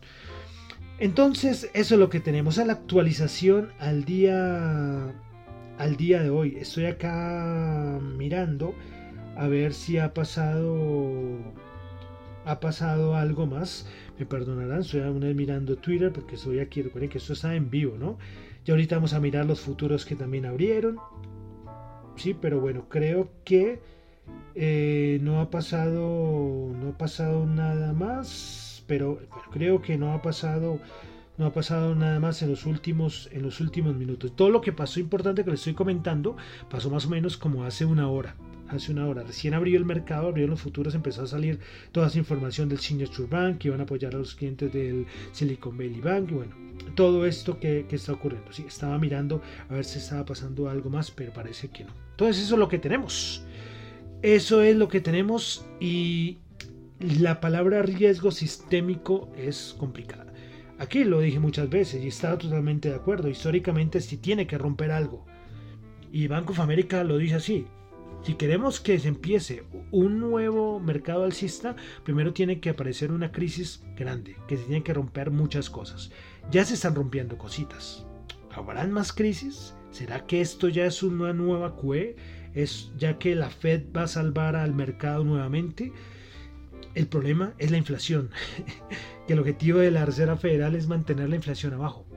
Entonces, 1.00 1.70
eso 1.74 1.96
es 1.96 2.00
lo 2.00 2.10
que 2.10 2.20
tenemos 2.20 2.58
a 2.58 2.66
la 2.66 2.74
actualización 2.74 3.72
al 3.80 4.04
día 4.04 5.14
al 5.78 5.96
día 5.98 6.22
de 6.24 6.30
hoy. 6.30 6.58
Estoy 6.58 6.86
acá 6.86 8.00
mirando 8.02 8.76
a 9.36 9.48
ver 9.48 9.74
si 9.74 9.98
ha 9.98 10.14
pasado 10.14 11.38
ha 12.46 12.60
pasado 12.60 13.16
algo 13.16 13.46
más. 13.46 13.88
Me 14.18 14.26
perdonarán, 14.26 14.82
estoy 14.82 15.02
aún 15.02 15.20
mirando 15.36 15.76
Twitter 15.78 16.12
porque 16.12 16.36
estoy 16.36 16.60
aquí. 16.60 16.82
Recuerden 16.82 17.10
que 17.10 17.18
esto 17.18 17.34
está 17.34 17.56
en 17.56 17.70
vivo, 17.70 17.98
¿no? 17.98 18.18
Y 18.66 18.72
ahorita 18.72 18.96
vamos 18.96 19.14
a 19.14 19.20
mirar 19.20 19.46
los 19.46 19.62
futuros 19.62 20.06
que 20.06 20.16
también 20.16 20.46
abrieron. 20.46 20.98
Sí, 22.16 22.34
pero 22.34 22.60
bueno, 22.60 22.88
creo 22.90 23.30
que 23.44 23.80
eh, 24.56 25.20
no 25.22 25.40
ha 25.40 25.50
pasado 25.50 26.72
no 26.74 26.90
ha 26.90 26.98
pasado 26.98 27.46
nada 27.46 27.94
más 27.94 28.84
pero 28.88 29.20
creo 29.52 29.82
que 29.82 29.98
no 29.98 30.14
ha 30.14 30.22
pasado 30.22 30.80
no 31.38 31.46
ha 31.46 31.54
pasado 31.54 31.96
nada 31.96 32.20
más 32.20 32.42
en 32.42 32.50
los 32.50 32.66
últimos 32.66 33.30
en 33.32 33.44
los 33.44 33.60
últimos 33.60 33.96
minutos. 33.96 34.36
Todo 34.36 34.50
lo 34.50 34.62
que 34.62 34.74
pasó 34.74 35.00
importante 35.00 35.44
que 35.44 35.52
les 35.52 35.60
estoy 35.60 35.74
comentando 35.74 36.36
pasó 36.70 36.90
más 36.90 37.06
o 37.06 37.10
menos 37.10 37.38
como 37.38 37.64
hace 37.64 37.86
una 37.86 38.10
hora. 38.10 38.36
Hace 38.70 38.92
una 38.92 39.08
hora, 39.08 39.24
recién 39.24 39.54
abrió 39.54 39.78
el 39.78 39.86
mercado, 39.86 40.28
abrió 40.28 40.46
los 40.46 40.60
futuros, 40.60 40.94
empezó 40.94 41.24
a 41.24 41.28
salir 41.28 41.60
toda 41.94 42.08
esa 42.08 42.18
información 42.18 42.68
del 42.68 42.80
Signature 42.80 43.30
Bank, 43.30 43.60
que 43.60 43.70
iban 43.70 43.80
a 43.80 43.84
apoyar 43.84 44.14
a 44.14 44.18
los 44.18 44.36
clientes 44.36 44.74
del 44.74 45.06
Silicon 45.32 45.78
Valley 45.78 46.02
Bank, 46.02 46.32
y 46.32 46.34
bueno, 46.34 46.56
todo 46.94 47.26
esto 47.26 47.62
que, 47.62 47.86
que 47.88 47.96
está 47.96 48.12
ocurriendo. 48.12 48.52
Sí, 48.52 48.66
estaba 48.68 48.98
mirando 48.98 49.42
a 49.70 49.76
ver 49.76 49.86
si 49.86 50.00
estaba 50.00 50.26
pasando 50.26 50.70
algo 50.70 50.90
más, 50.90 51.12
pero 51.12 51.32
parece 51.32 51.70
que 51.70 51.86
no. 51.86 51.94
Entonces 52.12 52.44
eso 52.44 52.56
es 52.56 52.60
lo 52.60 52.68
que 52.68 52.78
tenemos. 52.78 53.46
Eso 54.22 54.62
es 54.62 54.76
lo 54.76 54.90
que 54.90 55.00
tenemos 55.00 55.66
y 55.80 56.40
la 57.00 57.40
palabra 57.40 57.84
riesgo 57.84 58.32
sistémico 58.32 59.30
es 59.38 59.76
complicada. 59.78 60.27
Aquí 60.80 61.04
lo 61.04 61.20
dije 61.20 61.40
muchas 61.40 61.70
veces 61.70 62.04
y 62.04 62.08
estaba 62.08 62.38
totalmente 62.38 62.90
de 62.90 62.96
acuerdo. 62.96 63.30
Históricamente 63.30 64.02
si 64.02 64.18
tiene 64.18 64.46
que 64.48 64.58
romper 64.58 64.92
algo. 64.92 65.26
Y 66.12 66.28
Bank 66.28 66.50
of 66.52 66.60
America 66.60 67.04
lo 67.04 67.18
dice 67.18 67.36
así. 67.36 67.66
Si 68.24 68.36
queremos 68.36 68.80
que 68.80 69.00
se 69.00 69.08
empiece 69.08 69.64
un 69.92 70.20
nuevo 70.20 70.80
mercado 70.80 71.24
alcista, 71.24 71.76
primero 72.04 72.34
tiene 72.34 72.60
que 72.60 72.70
aparecer 72.70 73.12
una 73.12 73.32
crisis 73.32 73.84
grande, 73.96 74.36
que 74.48 74.58
se 74.58 74.64
tienen 74.64 74.84
que 74.84 74.94
romper 74.94 75.32
muchas 75.32 75.70
cosas. 75.70 76.12
Ya 76.52 76.66
se 76.66 76.74
están 76.74 76.96
rompiendo 76.96 77.38
cositas. 77.38 78.06
¿Habrán 78.54 78.92
más 78.92 79.14
crisis? 79.14 79.76
¿Será 79.92 80.26
que 80.26 80.42
esto 80.42 80.68
ya 80.68 80.86
es 80.86 81.04
una 81.04 81.32
nueva 81.32 81.76
QE? 81.76 82.16
¿Es 82.54 82.92
ya 82.98 83.18
que 83.18 83.36
la 83.36 83.50
Fed 83.50 83.84
va 83.96 84.04
a 84.04 84.08
salvar 84.08 84.56
al 84.56 84.74
mercado 84.74 85.24
nuevamente? 85.24 85.94
El 86.98 87.06
problema 87.06 87.54
es 87.60 87.70
la 87.70 87.78
inflación, 87.78 88.32
que 89.28 89.34
el 89.34 89.40
objetivo 89.40 89.78
de 89.78 89.92
la 89.92 90.04
Reserva 90.04 90.36
Federal 90.36 90.74
es 90.74 90.88
mantener 90.88 91.30
la 91.30 91.36
inflación 91.36 91.76
abajo. 91.76 92.08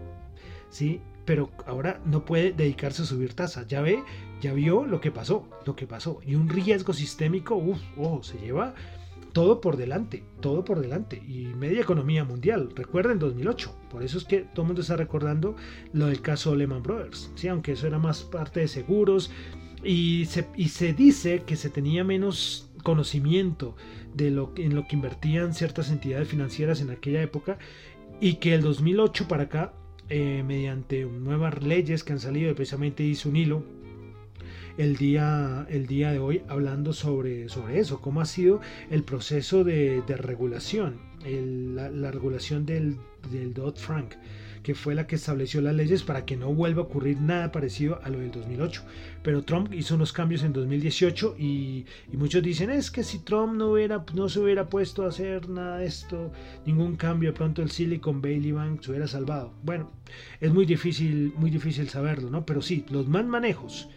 ¿Sí? 0.71 1.03
Pero 1.27 1.51
ahora 1.67 2.01
no 2.07 2.25
puede 2.25 2.53
dedicarse 2.53 3.03
a 3.03 3.05
subir 3.05 3.35
tasas. 3.35 3.67
Ya 3.69 3.83
ve, 3.83 4.03
ya 4.41 4.55
vio 4.55 4.87
lo 4.87 5.03
que 5.03 5.11
pasó, 5.11 5.47
lo 5.67 5.77
que 5.77 5.87
pasó. 5.87 6.21
Y 6.25 6.35
un 6.35 6.49
riesgo 6.49 6.95
sistémico, 6.95 7.57
uff, 7.57 7.79
ojo, 7.99 8.23
se 8.23 8.39
lleva 8.39 8.75
todo 9.35 9.61
por 9.61 9.77
delante, 9.77 10.25
todo 10.41 10.65
por 10.65 10.81
delante. 10.81 11.23
Y 11.29 11.49
media 11.59 11.83
economía 11.83 12.25
mundial, 12.25 12.71
recuerden 12.75 13.19
2008. 13.19 13.77
Por 13.91 14.03
eso 14.03 14.17
es 14.17 14.25
que 14.25 14.47
todo 14.55 14.63
el 14.63 14.69
mundo 14.69 14.81
está 14.81 14.97
recordando 14.97 15.57
lo 15.93 16.07
del 16.07 16.23
caso 16.23 16.57
Lehman 16.57 16.83
Brothers. 16.83 17.31
¿sí? 17.35 17.49
Aunque 17.49 17.73
eso 17.73 17.87
era 17.87 17.99
más 17.99 18.23
parte 18.23 18.61
de 18.61 18.69
seguros. 18.69 19.31
Y 19.85 20.25
se, 20.25 20.49
y 20.57 20.69
se 20.71 20.95
dice 20.95 21.43
que 21.45 21.57
se 21.57 21.69
tenía 21.69 22.03
menos 22.03 22.71
conocimiento 22.83 23.77
de 24.15 24.31
lo, 24.31 24.53
en 24.57 24.75
lo 24.75 24.87
que 24.87 24.97
invertían 24.97 25.55
ciertas 25.55 25.91
entidades 25.91 26.29
financieras 26.29 26.81
en 26.81 26.91
aquella 26.91 27.23
época. 27.23 27.59
Y 28.21 28.35
que 28.35 28.55
el 28.55 28.63
2008 28.63 29.29
para 29.29 29.45
acá, 29.45 29.73
eh, 30.09 30.43
mediante 30.47 31.05
nuevas 31.05 31.63
leyes 31.63 32.05
que 32.05 32.13
han 32.13 32.21
salido, 32.21 32.55
precisamente 32.55 33.03
hizo 33.03 33.29
un 33.29 33.37
hilo 33.37 33.65
el 34.79 34.97
día, 34.97 35.67
el 35.69 35.87
día 35.87 36.13
de 36.13 36.19
hoy 36.19 36.43
hablando 36.49 36.93
sobre, 36.93 37.49
sobre 37.49 37.81
eso, 37.81 38.01
cómo 38.01 38.21
ha 38.21 38.25
sido 38.25 38.61
el 38.91 39.03
proceso 39.03 39.65
de, 39.65 40.03
regulación, 40.07 40.99
la, 41.23 42.11
regulación 42.11 42.65
del, 42.67 42.97
del 43.31 43.53
Dodd-Frank 43.53 44.15
que 44.63 44.75
fue 44.75 44.95
la 44.95 45.07
que 45.07 45.17
estableció 45.17 45.61
las 45.61 45.75
leyes 45.75 46.03
para 46.03 46.25
que 46.25 46.37
no 46.37 46.53
vuelva 46.53 46.83
a 46.83 46.85
ocurrir 46.85 47.21
nada 47.21 47.53
parecido 47.53 48.01
a 48.03 48.09
lo 48.09 48.19
del 48.19 48.31
2008. 48.31 48.83
Pero 49.23 49.43
Trump 49.43 49.73
hizo 49.73 49.95
unos 49.95 50.13
cambios 50.13 50.43
en 50.43 50.53
2018 50.53 51.37
y, 51.39 51.87
muchos 52.13 52.43
dicen 52.43 52.71
es 52.71 52.91
que 52.91 53.05
si 53.05 53.21
Trump 53.21 53.55
no, 53.55 53.73
hubiera, 53.73 54.05
no 54.15 54.29
se 54.29 54.41
hubiera 54.41 54.69
puesto 54.69 55.05
a 55.05 55.09
hacer 55.09 55.49
nada 55.49 55.79
de 55.79 55.87
esto, 55.87 56.33
ningún 56.67 56.97
cambio, 56.97 57.35
pronto 57.35 57.63
el 57.63 57.71
Silicon 57.71 58.21
Valley 58.21 58.53
Bank 58.53 58.83
se 58.83 58.91
hubiera 58.91 59.07
salvado. 59.07 59.53
Bueno, 59.63 59.91
es 60.41 60.53
muy 60.53 60.67
difícil, 60.67 61.33
muy 61.37 61.51
difícil 61.51 61.89
saberlo, 61.89 62.31
¿no? 62.31 62.45
Pero 62.45 62.63
sí, 62.63 62.85
los 62.91 63.09
mal 63.09 63.27
manejos 63.27 63.89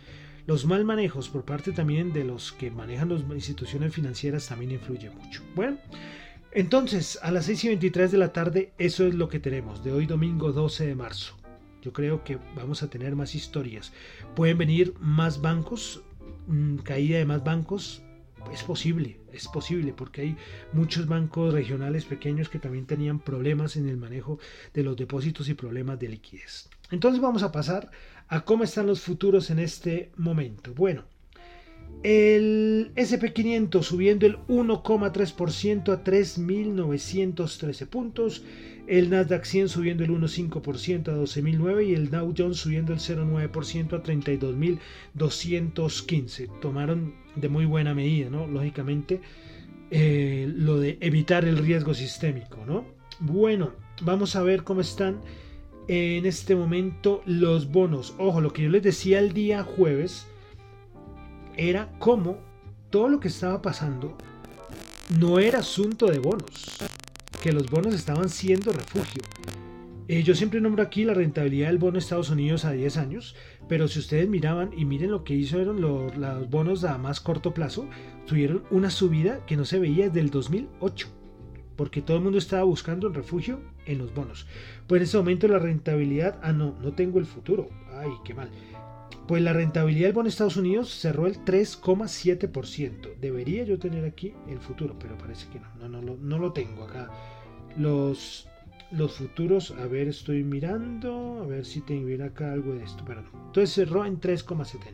los 0.45 0.65
mal 0.65 0.83
manejos 0.83 1.29
por 1.29 1.45
parte 1.45 1.71
también 1.71 2.11
de 2.11 2.25
los 2.25 2.51
que 2.51 2.69
manejan 2.69 3.07
las 3.09 3.21
instituciones 3.21 3.93
financieras 3.93 4.47
también 4.47 4.71
influye 4.71 5.09
mucho. 5.09 5.41
Bueno, 5.55 5.77
entonces 6.55 7.19
a 7.21 7.31
las 7.31 7.45
6 7.45 7.63
y 7.63 7.67
23 7.69 8.11
de 8.11 8.17
la 8.17 8.33
tarde 8.33 8.73
eso 8.77 9.05
es 9.07 9.15
lo 9.15 9.27
que 9.27 9.39
tenemos 9.39 9.83
de 9.83 9.91
hoy 9.91 10.05
domingo 10.05 10.51
12 10.51 10.85
de 10.87 10.95
marzo. 10.95 11.35
Yo 11.81 11.91
creo 11.91 12.23
que 12.23 12.37
vamos 12.55 12.81
a 12.81 12.89
tener 12.89 13.15
más 13.15 13.35
historias. 13.35 13.91
Pueden 14.35 14.57
venir 14.57 14.93
más 14.99 15.41
bancos, 15.41 16.01
mm, 16.47 16.77
caída 16.77 17.17
de 17.17 17.25
más 17.25 17.43
bancos. 17.43 18.03
Es 18.53 18.63
posible, 18.63 19.19
es 19.31 19.47
posible, 19.47 19.93
porque 19.93 20.21
hay 20.21 20.37
muchos 20.73 21.07
bancos 21.07 21.53
regionales 21.53 22.05
pequeños 22.05 22.49
que 22.49 22.59
también 22.59 22.85
tenían 22.85 23.19
problemas 23.19 23.75
en 23.75 23.89
el 23.89 23.97
manejo 23.97 24.39
de 24.73 24.83
los 24.83 24.95
depósitos 24.95 25.49
y 25.49 25.55
problemas 25.55 25.99
de 25.99 26.09
liquidez. 26.09 26.69
Entonces 26.91 27.21
vamos 27.21 27.43
a 27.43 27.51
pasar 27.51 27.89
a 28.27 28.45
cómo 28.45 28.63
están 28.63 28.87
los 28.87 29.01
futuros 29.01 29.49
en 29.49 29.59
este 29.59 30.11
momento. 30.17 30.73
Bueno, 30.73 31.05
el 32.01 32.91
SP500 32.95 33.83
subiendo 33.83 34.25
el 34.25 34.37
1,3% 34.47 35.93
a 35.93 36.03
3.913 36.03 37.87
puntos. 37.87 38.43
El 38.85 39.09
Nasdaq 39.09 39.45
100 39.45 39.69
subiendo 39.69 40.03
el 40.03 40.11
1,5% 40.11 41.07
a 41.07 41.15
12.009 41.15 41.87
y 41.87 41.93
el 41.93 42.09
Dow 42.09 42.33
Jones 42.37 42.57
subiendo 42.57 42.91
el 42.91 42.99
0,9% 42.99 43.93
a 43.93 44.03
32.215. 44.03 46.59
Tomaron 46.59 47.15
de 47.35 47.47
muy 47.47 47.63
buena 47.65 47.93
medida, 47.93 48.29
¿no? 48.29 48.45
Lógicamente, 48.47 49.21
eh, 49.89 50.51
lo 50.53 50.77
de 50.79 50.97
evitar 50.99 51.45
el 51.45 51.59
riesgo 51.59 51.93
sistémico, 51.93 52.65
¿no? 52.65 52.83
Bueno, 53.21 53.71
vamos 54.01 54.35
a 54.35 54.43
ver 54.43 54.63
cómo 54.63 54.81
están 54.81 55.21
en 55.87 56.25
este 56.25 56.53
momento 56.55 57.21
los 57.25 57.71
bonos. 57.71 58.15
Ojo, 58.17 58.41
lo 58.41 58.51
que 58.51 58.63
yo 58.63 58.69
les 58.69 58.83
decía 58.83 59.19
el 59.19 59.31
día 59.31 59.63
jueves 59.63 60.27
era 61.57 61.91
como 61.99 62.37
todo 62.89 63.09
lo 63.09 63.19
que 63.19 63.27
estaba 63.27 63.61
pasando 63.61 64.17
no 65.19 65.39
era 65.39 65.59
asunto 65.59 66.07
de 66.07 66.19
bonos, 66.19 66.77
que 67.41 67.51
los 67.51 67.69
bonos 67.69 67.93
estaban 67.93 68.29
siendo 68.29 68.71
refugio. 68.71 69.21
Eh, 70.07 70.23
yo 70.23 70.35
siempre 70.35 70.59
nombro 70.59 70.83
aquí 70.83 71.05
la 71.05 71.13
rentabilidad 71.13 71.67
del 71.67 71.77
bono 71.77 71.93
de 71.93 71.99
Estados 71.99 72.29
Unidos 72.29 72.65
a 72.65 72.71
10 72.71 72.97
años, 72.97 73.35
pero 73.69 73.87
si 73.87 73.99
ustedes 73.99 74.27
miraban 74.27 74.71
y 74.75 74.85
miren 74.85 75.11
lo 75.11 75.23
que 75.23 75.33
hicieron 75.33 75.79
los, 75.81 76.11
bonos 76.49 76.83
a 76.83 76.97
más 76.97 77.21
corto 77.21 77.53
plazo, 77.53 77.87
tuvieron 78.25 78.63
una 78.69 78.89
subida 78.89 79.45
que 79.45 79.55
no 79.55 79.65
se 79.65 79.79
veía 79.79 80.07
desde 80.07 80.19
el 80.19 80.29
2008 80.29 81.07
porque 81.75 82.01
todo 82.01 82.17
el 82.17 82.23
mundo 82.23 82.37
estaba 82.37 82.63
buscando 82.63 83.07
el 83.07 83.13
refugio 83.13 83.59
en 83.85 83.97
los 83.97 84.13
bonos. 84.13 84.47
Pues 84.87 84.99
en 85.01 85.03
ese 85.03 85.17
momento 85.17 85.47
la 85.47 85.59
rentabilidad, 85.59 86.39
ah 86.43 86.53
no, 86.53 86.75
no 86.81 86.93
tengo 86.93 87.19
el 87.19 87.25
futuro, 87.25 87.69
ay, 87.97 88.11
qué 88.23 88.33
mal. 88.33 88.49
Pues 89.27 89.41
la 89.41 89.53
rentabilidad 89.53 90.07
del 90.07 90.13
bono 90.13 90.25
de 90.25 90.29
Estados 90.29 90.57
Unidos 90.57 90.89
cerró 90.89 91.27
el 91.27 91.43
3,7%. 91.43 93.15
Debería 93.19 93.63
yo 93.63 93.79
tener 93.79 94.05
aquí 94.05 94.33
el 94.49 94.59
futuro, 94.59 94.95
pero 94.99 95.17
parece 95.17 95.47
que 95.49 95.59
no, 95.79 96.01
no, 96.01 96.37
lo 96.37 96.51
tengo 96.51 96.83
acá. 96.83 97.09
Los, 97.77 98.47
los 98.91 99.13
futuros, 99.13 99.71
a 99.71 99.87
ver, 99.87 100.07
estoy 100.07 100.43
mirando, 100.43 101.41
a 101.41 101.47
ver 101.47 101.65
si 101.65 101.81
tengo 101.81 102.23
acá 102.23 102.51
algo 102.51 102.75
de 102.75 102.83
esto, 102.83 103.03
pero 103.05 103.21
no. 103.21 103.29
Entonces 103.47 103.73
cerró 103.73 104.05
en 104.05 104.19
3,70. 104.19 104.93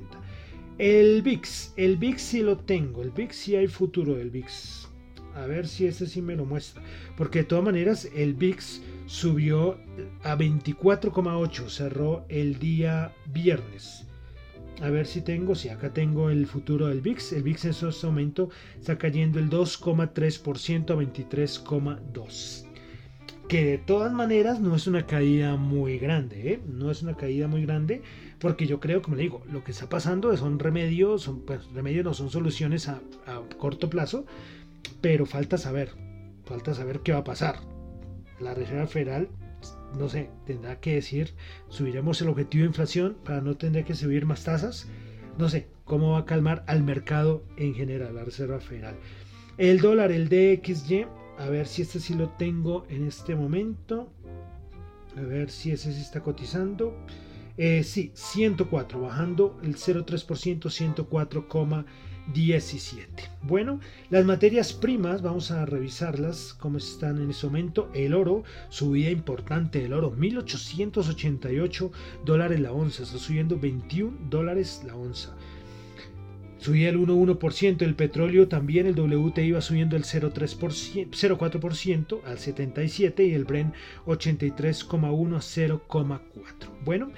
El 0.78 1.22
VIX, 1.22 1.74
el 1.76 1.98
VIX 1.98 2.22
sí 2.22 2.42
lo 2.42 2.58
tengo, 2.58 3.02
el 3.02 3.12
VIX 3.12 3.36
sí 3.36 3.56
hay 3.56 3.68
futuro 3.68 4.16
del 4.16 4.30
VIX 4.30 4.90
a 5.36 5.46
ver 5.46 5.68
si 5.68 5.86
ese 5.86 6.08
sí 6.08 6.22
me 6.22 6.36
lo 6.36 6.46
muestra. 6.46 6.82
Porque 7.18 7.40
de 7.40 7.46
todas 7.46 7.64
maneras 7.64 8.10
el 8.16 8.34
VIX 8.34 8.82
subió 9.06 9.78
a 10.24 10.36
24,8. 10.36 11.70
Cerró 11.70 12.26
el 12.30 12.60
día 12.60 13.14
viernes. 13.32 14.06
A 14.82 14.90
ver 14.90 15.08
si 15.08 15.22
tengo, 15.22 15.56
si 15.56 15.68
acá 15.70 15.92
tengo 15.92 16.30
el 16.30 16.48
futuro 16.48 16.88
del 16.88 17.02
VIX. 17.02 17.34
El 17.34 17.44
VIX 17.44 17.66
en 17.66 17.72
este 17.72 18.06
momento 18.06 18.50
está 18.80 18.98
cayendo 18.98 19.40
el 19.40 19.50
2,3% 19.50 20.92
a 20.92 20.96
23,2. 20.96 22.66
Que 23.50 23.66
de 23.66 23.78
todas 23.80 24.14
maneras 24.14 24.62
no 24.62 24.76
es 24.76 24.88
una 24.88 25.06
caída 25.06 25.58
muy 25.58 25.98
grande, 25.98 26.54
¿eh? 26.54 26.62
no 26.68 26.92
es 26.92 27.02
una 27.02 27.16
caída 27.16 27.48
muy 27.48 27.66
grande, 27.66 28.04
porque 28.38 28.68
yo 28.68 28.80
creo, 28.80 29.02
como 29.02 29.18
le 29.18 29.24
digo, 29.24 29.42
lo 29.52 29.64
que 29.64 29.72
está 29.72 29.90
pasando 29.90 30.36
son 30.38 30.60
remedios, 30.60 31.24
son, 31.24 31.42
pues, 31.42 31.66
remedios 31.74 32.06
no 32.06 32.14
son 32.14 32.30
soluciones 32.30 32.88
a, 32.88 33.02
a 33.26 33.42
corto 33.58 33.90
plazo, 33.90 34.26
pero 35.02 35.26
falta 35.26 35.58
saber, 35.58 35.90
falta 36.46 36.76
saber 36.76 37.00
qué 37.00 37.12
va 37.12 37.20
a 37.20 37.24
pasar. 37.24 37.60
La 38.40 38.54
Reserva 38.54 38.86
Federal, 38.86 39.30
no 39.98 40.10
sé, 40.10 40.30
tendrá 40.46 40.80
que 40.80 40.96
decir, 40.96 41.34
subiremos 41.70 42.22
el 42.22 42.30
objetivo 42.30 42.64
de 42.64 42.68
inflación 42.68 43.18
para 43.24 43.42
no 43.42 43.58
tener 43.58 43.86
que 43.86 43.96
subir 43.96 44.26
más 44.26 44.44
tasas. 44.44 44.88
No 45.38 45.50
sé, 45.50 45.68
cómo 45.86 46.12
va 46.12 46.20
a 46.20 46.26
calmar 46.26 46.64
al 46.68 46.84
mercado 46.84 47.44
en 47.58 47.74
general, 47.74 48.16
la 48.16 48.24
Reserva 48.24 48.60
Federal. 48.60 48.96
El 49.58 49.80
dólar, 49.80 50.12
el 50.12 50.30
DXY, 50.30 51.06
a 51.38 51.50
ver 51.50 51.68
si 51.68 51.82
este 51.82 52.00
sí 52.00 52.14
lo 52.14 52.30
tengo 52.30 52.86
en 52.90 53.08
este 53.08 53.36
momento. 53.36 54.12
A 55.18 55.22
ver 55.22 55.50
si 55.50 55.72
ese 55.72 55.92
sí 55.92 56.02
está 56.02 56.22
cotizando. 56.22 56.96
Eh, 57.58 57.84
sí, 57.84 58.12
104, 58.14 59.02
bajando 59.02 59.58
el 59.64 59.76
0,3%, 59.76 61.08
104,17. 62.34 63.08
Bueno, 63.42 63.80
las 64.10 64.26
materias 64.26 64.74
primas, 64.74 65.22
vamos 65.22 65.52
a 65.52 65.66
revisarlas, 65.66 66.56
cómo 66.60 66.78
están 66.78 67.22
en 67.22 67.30
ese 67.30 67.48
momento. 67.48 67.90
El 67.94 68.14
oro, 68.14 68.44
subida 68.70 69.10
importante 69.10 69.80
del 69.80 69.94
oro, 69.94 70.16
1.888 70.16 71.92
dólares 72.26 72.60
la 72.60 72.72
onza, 72.72 73.04
está 73.04 73.18
subiendo 73.18 73.60
21 73.60 74.18
dólares 74.30 74.84
la 74.86 74.96
onza. 74.96 75.36
Subía 76.60 76.90
el 76.90 77.00
1,1%, 77.00 77.82
el 77.84 77.96
petróleo 77.96 78.50
también, 78.50 78.86
el 78.86 79.00
WTI 79.00 79.54
va 79.54 79.62
subiendo 79.62 79.96
el 79.96 80.04
0,4% 80.04 82.24
al 82.26 82.38
77 82.38 83.26
y 83.26 83.34
el 83.34 83.46
Brent 83.46 83.74
83,1 84.06 85.36
a 85.36 85.40
0,4. 85.40 86.20
Bueno, 86.84 87.14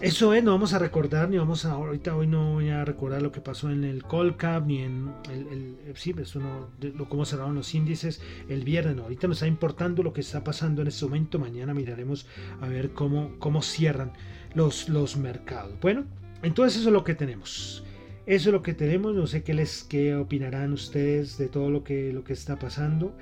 eso 0.00 0.34
es, 0.34 0.42
no 0.42 0.52
vamos 0.52 0.72
a 0.72 0.78
recordar, 0.78 1.28
ni 1.28 1.38
vamos 1.38 1.64
a, 1.64 1.72
ahorita 1.72 2.16
hoy 2.16 2.26
no 2.26 2.54
voy 2.54 2.70
a 2.70 2.84
recordar 2.84 3.22
lo 3.22 3.30
que 3.30 3.40
pasó 3.40 3.70
en 3.70 3.84
el 3.84 4.02
Colcap, 4.02 4.66
ni 4.66 4.82
en 4.82 5.12
el, 5.30 5.76
el 5.86 5.96
sí, 5.96 6.14
eso 6.18 6.40
no, 6.40 6.70
cómo 7.08 7.24
cerraron 7.24 7.54
los 7.54 7.74
índices 7.74 8.20
el 8.48 8.64
viernes, 8.64 8.96
no, 8.96 9.04
ahorita 9.04 9.28
nos 9.28 9.38
está 9.38 9.46
importando 9.46 10.02
lo 10.02 10.12
que 10.12 10.20
está 10.20 10.42
pasando 10.42 10.82
en 10.82 10.88
este 10.88 11.04
momento, 11.04 11.38
mañana 11.38 11.74
miraremos 11.74 12.26
a 12.60 12.68
ver 12.68 12.92
cómo, 12.92 13.36
cómo 13.38 13.62
cierran 13.62 14.12
los, 14.54 14.88
los 14.88 15.16
mercados. 15.16 15.74
Bueno, 15.80 16.04
entonces 16.42 16.80
eso 16.80 16.88
es 16.88 16.92
lo 16.92 17.04
que 17.04 17.14
tenemos. 17.14 17.84
Eso 18.24 18.50
es 18.50 18.52
lo 18.52 18.62
que 18.62 18.72
tenemos, 18.72 19.14
no 19.14 19.26
sé 19.26 19.42
qué 19.42 19.52
les 19.52 19.82
qué 19.82 20.14
opinarán 20.14 20.72
ustedes 20.72 21.38
de 21.38 21.48
todo 21.48 21.70
lo 21.70 21.82
que, 21.82 22.12
lo 22.12 22.22
que 22.22 22.32
está 22.32 22.56
pasando. 22.56 23.16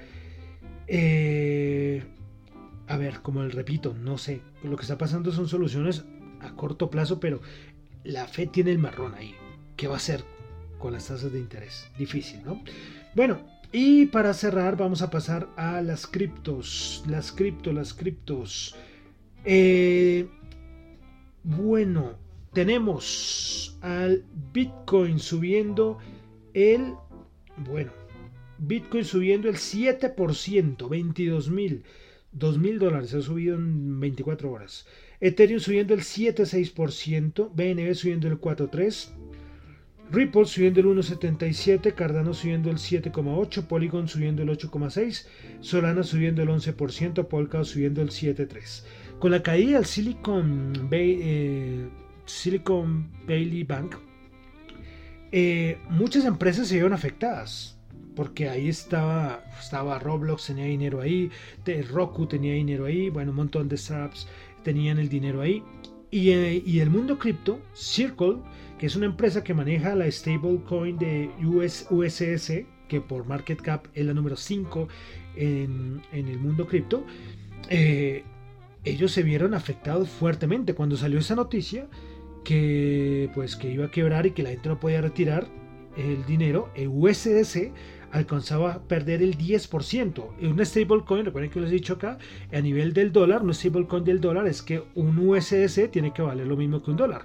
Eh, 0.86 2.02
a 2.86 2.96
ver, 2.96 3.20
como 3.22 3.42
el 3.42 3.52
repito, 3.52 3.94
no 3.94 4.18
sé, 4.18 4.42
lo 4.62 4.76
que 4.76 4.82
está 4.82 4.98
pasando 4.98 5.32
son 5.32 5.48
soluciones 5.48 6.04
a 6.40 6.54
corto 6.56 6.90
plazo, 6.90 7.20
pero 7.20 7.40
la 8.04 8.26
fe 8.26 8.46
tiene 8.46 8.72
el 8.72 8.78
marrón 8.78 9.14
ahí. 9.14 9.34
¿Qué 9.76 9.86
va 9.86 9.94
a 9.94 9.98
hacer 9.98 10.24
con 10.78 10.92
las 10.92 11.08
tasas 11.08 11.32
de 11.32 11.38
interés? 11.38 11.88
Difícil, 11.98 12.42
¿no? 12.44 12.62
Bueno, 13.14 13.40
y 13.72 14.06
para 14.06 14.34
cerrar 14.34 14.76
vamos 14.76 15.00
a 15.02 15.10
pasar 15.10 15.48
a 15.56 15.80
las 15.80 16.06
criptos, 16.06 17.04
las 17.06 17.30
criptos, 17.30 17.72
las 17.72 17.94
criptos. 17.94 18.74
Eh, 19.44 20.28
bueno, 21.44 22.14
tenemos 22.52 23.78
al 23.80 24.24
Bitcoin 24.52 25.18
subiendo 25.18 25.98
el, 26.52 26.94
bueno, 27.56 27.92
Bitcoin 28.58 29.04
subiendo 29.04 29.48
el 29.48 29.56
7%, 29.56 30.88
22 30.88 31.50
mil, 31.50 31.84
2 32.32 32.58
mil 32.58 32.78
dólares, 32.78 33.14
ha 33.14 33.22
subido 33.22 33.54
en 33.54 34.00
24 34.00 34.50
horas. 34.50 34.86
Ethereum 35.20 35.60
subiendo 35.60 35.94
el 35.94 36.00
7,6%, 36.00 37.50
BNB 37.54 37.94
subiendo 37.94 38.28
el 38.28 38.40
4,3%, 38.40 39.10
Ripple 40.10 40.44
subiendo 40.44 40.80
el 40.80 40.86
1,77%, 40.86 41.94
Cardano 41.94 42.34
subiendo 42.34 42.70
el 42.70 42.78
7,8%, 42.78 43.66
Polygon 43.66 44.08
subiendo 44.08 44.42
el 44.42 44.48
8,6%, 44.48 45.26
Solana 45.60 46.02
subiendo 46.02 46.42
el 46.42 46.48
11%, 46.48 47.28
Polkadot 47.28 47.66
subiendo 47.66 48.02
el 48.02 48.10
7,3%. 48.10 48.82
Con 49.20 49.30
la 49.30 49.42
caída 49.42 49.76
del 49.76 49.84
Silicon 49.84 50.72
eh, 50.90 51.88
Valley 53.26 53.64
Bank, 53.64 53.96
eh, 55.30 55.78
muchas 55.90 56.24
empresas 56.24 56.68
se 56.68 56.74
vieron 56.74 56.92
afectadas. 56.92 57.76
Porque 58.16 58.48
ahí 58.48 58.68
estaba, 58.68 59.44
estaba 59.58 59.98
Roblox, 60.00 60.46
tenía 60.48 60.64
dinero 60.64 61.00
ahí, 61.00 61.30
Roku 61.90 62.26
tenía 62.26 62.54
dinero 62.54 62.86
ahí, 62.86 63.08
bueno, 63.08 63.30
un 63.30 63.36
montón 63.36 63.68
de 63.68 63.76
startups 63.78 64.26
tenían 64.62 64.98
el 64.98 65.08
dinero 65.08 65.40
ahí. 65.40 65.62
Y, 66.10 66.30
eh, 66.30 66.62
y 66.64 66.80
el 66.80 66.90
mundo 66.90 67.18
cripto, 67.18 67.60
Circle, 67.74 68.38
que 68.78 68.86
es 68.86 68.96
una 68.96 69.06
empresa 69.06 69.44
que 69.44 69.54
maneja 69.54 69.94
la 69.94 70.10
stablecoin 70.10 70.98
de 70.98 71.30
US, 71.44 71.86
USS, 71.90 72.64
que 72.88 73.00
por 73.00 73.26
market 73.26 73.60
cap 73.60 73.86
es 73.94 74.04
la 74.04 74.14
número 74.14 74.36
5 74.36 74.88
en, 75.36 76.02
el 76.12 76.38
mundo 76.38 76.66
cripto, 76.66 77.04
eh, 77.68 78.24
ellos 78.84 79.12
se 79.12 79.22
vieron 79.22 79.54
afectados 79.54 80.08
fuertemente 80.08 80.74
cuando 80.74 80.96
salió 80.96 81.18
esa 81.18 81.36
noticia 81.36 81.86
que 82.44 83.30
pues 83.34 83.54
que 83.56 83.70
iba 83.70 83.86
a 83.86 83.90
quebrar 83.90 84.26
y 84.26 84.30
que 84.32 84.42
la 84.42 84.50
gente 84.50 84.68
no 84.68 84.80
podía 84.80 85.00
retirar 85.00 85.46
el 85.96 86.24
dinero, 86.24 86.70
el 86.74 86.88
USDC 86.88 87.72
alcanzaba 88.12 88.72
a 88.72 88.82
perder 88.82 89.22
el 89.22 89.36
10%. 89.36 90.24
Un 90.42 90.64
stablecoin, 90.64 91.24
recuerden 91.24 91.50
que 91.50 91.60
les 91.60 91.70
he 91.70 91.74
dicho 91.74 91.94
acá, 91.94 92.18
a 92.52 92.60
nivel 92.60 92.92
del 92.92 93.12
dólar, 93.12 93.42
un 93.42 93.54
stablecoin 93.54 94.04
del 94.04 94.20
dólar 94.20 94.46
es 94.46 94.62
que 94.62 94.82
un 94.94 95.18
USDC 95.18 95.90
tiene 95.90 96.12
que 96.12 96.22
valer 96.22 96.46
lo 96.46 96.56
mismo 96.56 96.82
que 96.82 96.90
un 96.90 96.96
dólar. 96.96 97.24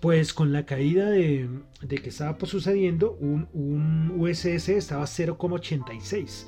Pues 0.00 0.34
con 0.34 0.52
la 0.52 0.66
caída 0.66 1.08
de, 1.08 1.48
que 1.88 2.08
estaba 2.08 2.36
pues, 2.36 2.50
sucediendo, 2.50 3.16
un, 3.20 3.48
un 3.52 4.12
USDC 4.18 4.70
estaba 4.70 5.04
0,86. 5.04 6.46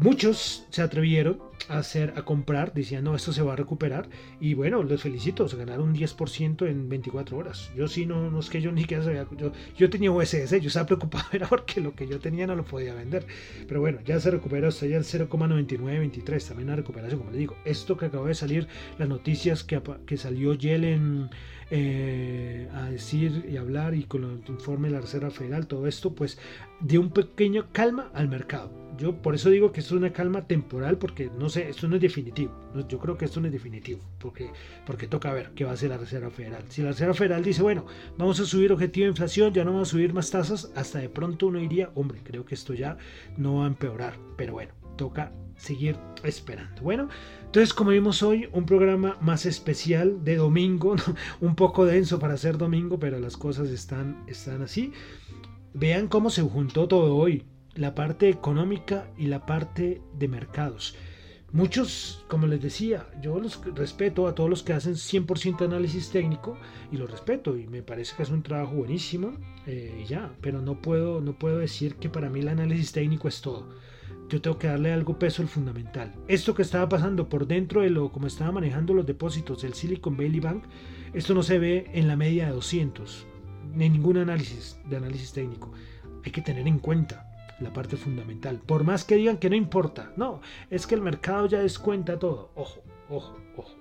Muchos 0.00 0.64
se 0.70 0.80
atrevieron 0.82 1.40
a, 1.68 1.78
hacer, 1.78 2.14
a 2.16 2.22
comprar 2.22 2.72
diciendo 2.72 3.16
esto 3.16 3.32
se 3.32 3.42
va 3.42 3.54
a 3.54 3.56
recuperar 3.56 4.08
y 4.40 4.54
bueno, 4.54 4.84
les 4.84 5.02
felicito, 5.02 5.48
se 5.48 5.56
ganaron 5.56 5.88
un 5.88 5.94
10% 5.96 6.68
en 6.68 6.88
24 6.88 7.36
horas. 7.36 7.72
Yo 7.76 7.88
sí, 7.88 8.06
no, 8.06 8.30
no 8.30 8.38
es 8.38 8.48
que 8.48 8.60
yo 8.60 8.70
ni 8.70 8.82
siquiera 8.82 9.02
sabía, 9.02 9.26
yo, 9.36 9.50
yo 9.76 9.90
tenía 9.90 10.12
USS, 10.12 10.50
yo 10.60 10.68
estaba 10.68 10.86
preocupado 10.86 11.24
era 11.32 11.48
porque 11.48 11.80
lo 11.80 11.96
que 11.96 12.06
yo 12.06 12.20
tenía 12.20 12.46
no 12.46 12.54
lo 12.54 12.64
podía 12.64 12.94
vender. 12.94 13.26
Pero 13.66 13.80
bueno, 13.80 13.98
ya 14.04 14.20
se 14.20 14.30
recuperó, 14.30 14.68
está 14.68 14.86
ya 14.86 14.98
el 14.98 15.04
0,9923, 15.04 16.46
también 16.46 16.68
una 16.68 16.76
recuperación, 16.76 17.18
como 17.18 17.32
les 17.32 17.40
digo. 17.40 17.56
Esto 17.64 17.96
que 17.96 18.06
acabo 18.06 18.26
de 18.26 18.34
salir, 18.34 18.68
las 18.98 19.08
noticias 19.08 19.64
que, 19.64 19.82
que 20.06 20.16
salió 20.16 20.54
Yellen 20.54 21.28
eh, 21.72 22.68
a 22.72 22.88
decir 22.88 23.48
y 23.50 23.56
hablar 23.56 23.96
y 23.96 24.04
con 24.04 24.22
el 24.22 24.42
informe 24.48 24.88
de 24.88 24.94
la 24.94 25.00
Reserva 25.00 25.30
Federal, 25.30 25.66
todo 25.66 25.88
esto 25.88 26.14
pues 26.14 26.38
dio 26.80 27.00
un 27.00 27.10
pequeño 27.10 27.66
calma 27.72 28.12
al 28.14 28.28
mercado 28.28 28.77
yo 28.98 29.14
por 29.22 29.34
eso 29.34 29.48
digo 29.48 29.72
que 29.72 29.80
esto 29.80 29.94
es 29.94 30.00
una 30.00 30.12
calma 30.12 30.46
temporal, 30.46 30.98
porque 30.98 31.30
no 31.38 31.48
sé, 31.48 31.68
esto 31.68 31.88
no 31.88 31.96
es 31.96 32.02
definitivo. 32.02 32.52
Yo 32.88 32.98
creo 32.98 33.16
que 33.16 33.24
esto 33.24 33.40
no 33.40 33.46
es 33.46 33.52
definitivo, 33.52 34.00
porque, 34.18 34.50
porque 34.84 35.06
toca 35.06 35.32
ver 35.32 35.52
qué 35.54 35.64
va 35.64 35.70
a 35.70 35.74
hacer 35.74 35.90
la 35.90 35.98
Reserva 35.98 36.30
Federal. 36.30 36.64
Si 36.68 36.82
la 36.82 36.88
Reserva 36.88 37.14
Federal 37.14 37.42
dice, 37.42 37.62
bueno, 37.62 37.86
vamos 38.18 38.40
a 38.40 38.44
subir 38.44 38.72
objetivo 38.72 39.04
de 39.04 39.10
inflación, 39.10 39.54
ya 39.54 39.64
no 39.64 39.72
vamos 39.72 39.88
a 39.88 39.92
subir 39.92 40.12
más 40.12 40.30
tasas, 40.30 40.70
hasta 40.74 40.98
de 40.98 41.08
pronto 41.08 41.46
uno 41.46 41.60
diría, 41.60 41.90
hombre, 41.94 42.20
creo 42.24 42.44
que 42.44 42.54
esto 42.54 42.74
ya 42.74 42.98
no 43.36 43.58
va 43.58 43.64
a 43.64 43.68
empeorar. 43.68 44.14
Pero 44.36 44.54
bueno, 44.54 44.72
toca 44.96 45.32
seguir 45.56 45.96
esperando. 46.24 46.82
Bueno, 46.82 47.08
entonces 47.44 47.72
como 47.72 47.90
vimos 47.90 48.22
hoy, 48.22 48.48
un 48.52 48.66
programa 48.66 49.16
más 49.20 49.46
especial 49.46 50.24
de 50.24 50.36
domingo, 50.36 50.96
un 51.40 51.54
poco 51.54 51.86
denso 51.86 52.18
para 52.18 52.36
ser 52.36 52.58
domingo, 52.58 52.98
pero 52.98 53.18
las 53.20 53.36
cosas 53.36 53.68
están, 53.70 54.24
están 54.26 54.62
así. 54.62 54.92
Vean 55.72 56.08
cómo 56.08 56.30
se 56.30 56.42
juntó 56.42 56.88
todo 56.88 57.14
hoy 57.14 57.44
la 57.78 57.94
parte 57.94 58.28
económica 58.28 59.08
y 59.16 59.26
la 59.26 59.46
parte 59.46 60.02
de 60.18 60.28
mercados. 60.28 60.96
Muchos, 61.52 62.24
como 62.28 62.46
les 62.46 62.60
decía, 62.60 63.06
yo 63.22 63.38
los 63.38 63.64
respeto 63.74 64.26
a 64.26 64.34
todos 64.34 64.50
los 64.50 64.62
que 64.62 64.72
hacen 64.74 64.94
100% 64.94 65.64
análisis 65.64 66.10
técnico 66.10 66.58
y 66.92 66.96
los 66.96 67.10
respeto 67.10 67.56
y 67.56 67.66
me 67.68 67.82
parece 67.82 68.16
que 68.16 68.24
es 68.24 68.30
un 68.30 68.42
trabajo 68.42 68.74
buenísimo 68.74 69.32
eh, 69.66 70.04
ya, 70.06 70.34
pero 70.40 70.60
no 70.60 70.82
puedo, 70.82 71.20
no 71.20 71.38
puedo 71.38 71.58
decir 71.58 71.94
que 71.94 72.10
para 72.10 72.28
mí 72.28 72.40
el 72.40 72.48
análisis 72.48 72.92
técnico 72.92 73.28
es 73.28 73.40
todo. 73.40 73.68
Yo 74.28 74.42
tengo 74.42 74.58
que 74.58 74.66
darle 74.66 74.92
algo 74.92 75.18
peso 75.18 75.40
al 75.40 75.48
fundamental. 75.48 76.12
Esto 76.26 76.54
que 76.54 76.62
estaba 76.62 76.88
pasando 76.88 77.28
por 77.28 77.46
dentro 77.46 77.80
de 77.80 77.90
lo 77.90 78.10
como 78.10 78.26
estaba 78.26 78.52
manejando 78.52 78.92
los 78.92 79.06
depósitos 79.06 79.62
del 79.62 79.72
Silicon 79.72 80.16
Valley 80.16 80.40
Bank, 80.40 80.64
esto 81.14 81.32
no 81.32 81.44
se 81.44 81.58
ve 81.60 81.90
en 81.94 82.08
la 82.08 82.16
media 82.16 82.46
de 82.46 82.52
200, 82.52 83.26
ni 83.72 83.88
ningún 83.88 84.18
análisis 84.18 84.78
de 84.90 84.96
análisis 84.96 85.32
técnico. 85.32 85.72
Hay 86.24 86.32
que 86.32 86.42
tener 86.42 86.66
en 86.66 86.80
cuenta 86.80 87.27
la 87.60 87.72
parte 87.72 87.96
fundamental. 87.96 88.60
Por 88.64 88.84
más 88.84 89.04
que 89.04 89.16
digan 89.16 89.38
que 89.38 89.50
no 89.50 89.56
importa, 89.56 90.12
no, 90.16 90.40
es 90.70 90.86
que 90.86 90.94
el 90.94 91.02
mercado 91.02 91.46
ya 91.46 91.60
descuenta 91.60 92.18
todo. 92.18 92.50
Ojo, 92.54 92.82
ojo, 93.08 93.36
ojo. 93.56 93.74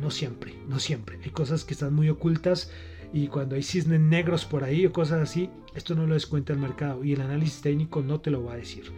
No 0.00 0.10
siempre, 0.10 0.54
no 0.68 0.78
siempre. 0.78 1.18
Hay 1.22 1.30
cosas 1.30 1.64
que 1.64 1.74
están 1.74 1.94
muy 1.94 2.08
ocultas 2.08 2.70
y 3.12 3.28
cuando 3.28 3.54
hay 3.54 3.62
cisnes 3.62 4.00
negros 4.00 4.44
por 4.44 4.64
ahí 4.64 4.86
o 4.86 4.92
cosas 4.92 5.22
así, 5.22 5.50
esto 5.74 5.94
no 5.94 6.06
lo 6.06 6.14
descuenta 6.14 6.52
el 6.52 6.58
mercado 6.58 7.04
y 7.04 7.12
el 7.12 7.20
análisis 7.20 7.60
técnico 7.62 8.02
no 8.02 8.20
te 8.20 8.30
lo 8.30 8.44
va 8.44 8.54
a 8.54 8.56
decir. 8.56 8.92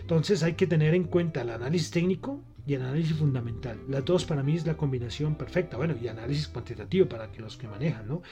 Entonces 0.00 0.42
hay 0.42 0.54
que 0.54 0.66
tener 0.66 0.94
en 0.94 1.04
cuenta 1.04 1.42
el 1.42 1.50
análisis 1.50 1.90
técnico 1.90 2.40
y 2.66 2.74
el 2.74 2.82
análisis 2.82 3.16
fundamental. 3.16 3.78
Las 3.88 4.04
dos 4.04 4.24
para 4.24 4.42
mí 4.42 4.54
es 4.54 4.66
la 4.66 4.76
combinación 4.76 5.36
perfecta. 5.36 5.76
Bueno, 5.76 5.94
y 6.00 6.08
análisis 6.08 6.48
cuantitativo 6.48 7.08
para 7.08 7.30
que 7.30 7.40
los 7.40 7.56
que 7.56 7.68
manejan, 7.68 8.06
¿no? 8.06 8.22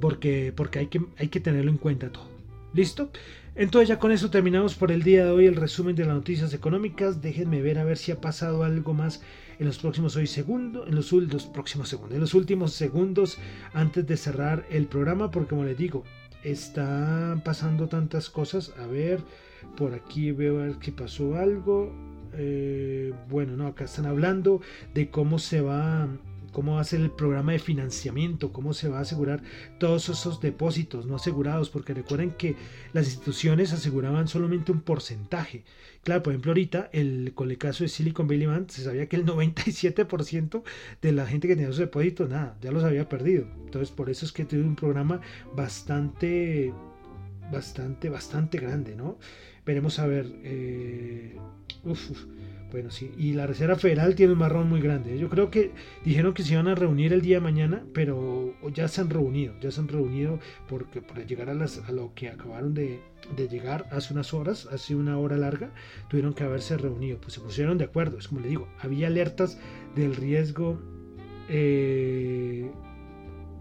Porque, 0.00 0.52
porque 0.54 0.80
hay, 0.80 0.86
que, 0.86 1.02
hay 1.16 1.28
que 1.28 1.40
tenerlo 1.40 1.70
en 1.70 1.78
cuenta 1.78 2.10
todo. 2.10 2.28
¿Listo? 2.74 3.10
Entonces 3.58 3.88
ya 3.88 3.98
con 3.98 4.12
eso 4.12 4.30
terminamos 4.30 4.76
por 4.76 4.92
el 4.92 5.02
día 5.02 5.24
de 5.24 5.30
hoy 5.32 5.46
el 5.46 5.56
resumen 5.56 5.96
de 5.96 6.04
las 6.04 6.14
noticias 6.14 6.54
económicas. 6.54 7.20
Déjenme 7.20 7.60
ver 7.60 7.80
a 7.80 7.84
ver 7.84 7.98
si 7.98 8.12
ha 8.12 8.20
pasado 8.20 8.62
algo 8.62 8.94
más 8.94 9.20
en 9.58 9.66
los 9.66 9.78
próximos 9.78 10.14
hoy 10.14 10.28
segundos, 10.28 10.86
en 10.86 10.94
los, 10.94 11.46
próximos 11.46 11.88
segundos, 11.88 12.14
en 12.14 12.20
los 12.20 12.34
últimos 12.34 12.72
segundos 12.72 13.36
antes 13.72 14.06
de 14.06 14.16
cerrar 14.16 14.64
el 14.70 14.86
programa, 14.86 15.32
porque 15.32 15.48
como 15.48 15.64
les 15.64 15.76
digo, 15.76 16.04
están 16.44 17.42
pasando 17.42 17.88
tantas 17.88 18.30
cosas. 18.30 18.72
A 18.78 18.86
ver, 18.86 19.24
por 19.76 19.92
aquí 19.92 20.30
veo 20.30 20.60
a 20.60 20.66
ver 20.66 20.76
si 20.80 20.92
pasó 20.92 21.34
algo. 21.34 21.92
Eh, 22.34 23.12
bueno, 23.28 23.56
no, 23.56 23.66
acá 23.66 23.86
están 23.86 24.06
hablando 24.06 24.60
de 24.94 25.10
cómo 25.10 25.40
se 25.40 25.62
va 25.62 26.06
cómo 26.52 26.74
va 26.74 26.80
a 26.80 26.84
ser 26.84 27.00
el 27.00 27.10
programa 27.10 27.52
de 27.52 27.58
financiamiento, 27.58 28.52
cómo 28.52 28.72
se 28.72 28.88
va 28.88 28.98
a 28.98 29.02
asegurar 29.02 29.42
todos 29.78 30.08
esos 30.08 30.40
depósitos 30.40 31.06
no 31.06 31.16
asegurados, 31.16 31.70
porque 31.70 31.94
recuerden 31.94 32.32
que 32.32 32.56
las 32.92 33.06
instituciones 33.06 33.72
aseguraban 33.72 34.28
solamente 34.28 34.72
un 34.72 34.80
porcentaje. 34.80 35.64
Claro, 36.04 36.22
por 36.22 36.32
ejemplo, 36.32 36.50
ahorita 36.52 36.90
el, 36.92 37.32
con 37.34 37.50
el 37.50 37.58
caso 37.58 37.84
de 37.84 37.88
Silicon 37.88 38.28
Valley 38.28 38.46
Bank 38.46 38.70
se 38.70 38.84
sabía 38.84 39.08
que 39.08 39.16
el 39.16 39.26
97% 39.26 40.62
de 41.02 41.12
la 41.12 41.26
gente 41.26 41.48
que 41.48 41.54
tenía 41.54 41.68
sus 41.68 41.78
depósitos, 41.78 42.28
nada, 42.28 42.56
ya 42.60 42.72
los 42.72 42.84
había 42.84 43.08
perdido. 43.08 43.46
Entonces, 43.64 43.90
por 43.90 44.10
eso 44.10 44.24
es 44.24 44.32
que 44.32 44.44
tiene 44.44 44.64
un 44.64 44.76
programa 44.76 45.20
bastante, 45.54 46.72
bastante, 47.52 48.08
bastante 48.08 48.58
grande, 48.58 48.96
¿no? 48.96 49.18
Veremos 49.66 49.98
a 49.98 50.06
ver. 50.06 50.26
Eh, 50.42 51.36
uf, 51.84 52.10
bueno, 52.70 52.90
sí. 52.90 53.12
Y 53.16 53.32
la 53.32 53.46
Reserva 53.46 53.76
Federal 53.76 54.14
tiene 54.14 54.34
un 54.34 54.38
marrón 54.38 54.68
muy 54.68 54.80
grande. 54.80 55.18
Yo 55.18 55.30
creo 55.30 55.50
que 55.50 55.72
dijeron 56.04 56.34
que 56.34 56.42
se 56.42 56.52
iban 56.52 56.68
a 56.68 56.74
reunir 56.74 57.12
el 57.14 57.22
día 57.22 57.36
de 57.36 57.40
mañana, 57.40 57.84
pero 57.94 58.54
ya 58.72 58.88
se 58.88 59.00
han 59.00 59.08
reunido. 59.08 59.54
Ya 59.60 59.70
se 59.70 59.80
han 59.80 59.88
reunido 59.88 60.38
porque 60.68 61.00
para 61.00 61.24
llegar 61.24 61.48
a, 61.48 61.54
las, 61.54 61.78
a 61.78 61.92
lo 61.92 62.12
que 62.14 62.28
acabaron 62.28 62.74
de, 62.74 63.00
llegar 63.36 63.86
hace 63.90 64.12
unas 64.12 64.34
horas, 64.34 64.66
hace 64.70 64.94
una 64.94 65.18
hora 65.18 65.38
larga, 65.38 65.70
tuvieron 66.08 66.34
que 66.34 66.44
haberse 66.44 66.76
reunido. 66.76 67.18
Pues 67.20 67.32
se 67.34 67.40
pusieron 67.40 67.78
de 67.78 67.84
acuerdo. 67.84 68.18
Es 68.18 68.28
como 68.28 68.42
le 68.42 68.48
digo, 68.48 68.68
había 68.80 69.06
alertas 69.06 69.58
del 69.96 70.14
riesgo, 70.14 70.78
eh, 71.48 72.70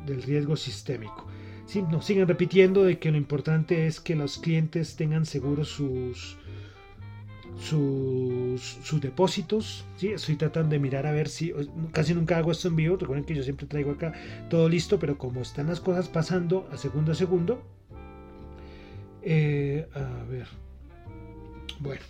del 0.06 0.22
riesgo 0.24 0.58
sistémico. 0.58 1.28
Sí, 1.66 1.82
nos 1.82 2.06
siguen 2.06 2.28
repitiendo 2.28 2.84
de 2.84 3.00
que 3.00 3.12
lo 3.12 3.18
importante 3.18 3.88
es 3.88 4.00
que 4.00 4.16
los 4.16 4.38
clientes 4.38 4.96
tengan 4.96 5.26
seguros 5.26 5.68
sus, 5.68 6.38
sus, 7.60 9.02
depósitos. 9.02 9.86
¿sí? 9.98 10.10
Estoy 10.10 10.36
tratando 10.36 10.70
de 10.70 10.80
mirar 10.80 11.06
a 11.06 11.12
ver 11.12 11.30
si. 11.30 11.54
Casi 11.92 12.14
nunca 12.14 12.38
hago 12.38 12.52
esto 12.52 12.68
en 12.68 12.76
vivo. 12.76 12.98
Recuerden 12.98 13.26
que 13.26 13.36
yo 13.36 13.44
siempre 13.44 13.68
traigo 13.68 13.92
acá 13.92 14.14
todo 14.50 14.70
listo, 14.70 15.00
pero 15.00 15.18
como 15.18 15.42
están 15.42 15.68
las 15.68 15.80
cosas 15.80 16.08
pasando 16.10 16.68
a 16.72 16.78
segundo 16.78 17.12
a 17.12 17.16
segundo. 17.16 17.62
Eh, 19.22 19.88
a 19.94 20.24
ver. 20.30 20.48
Bueno. 21.80 22.02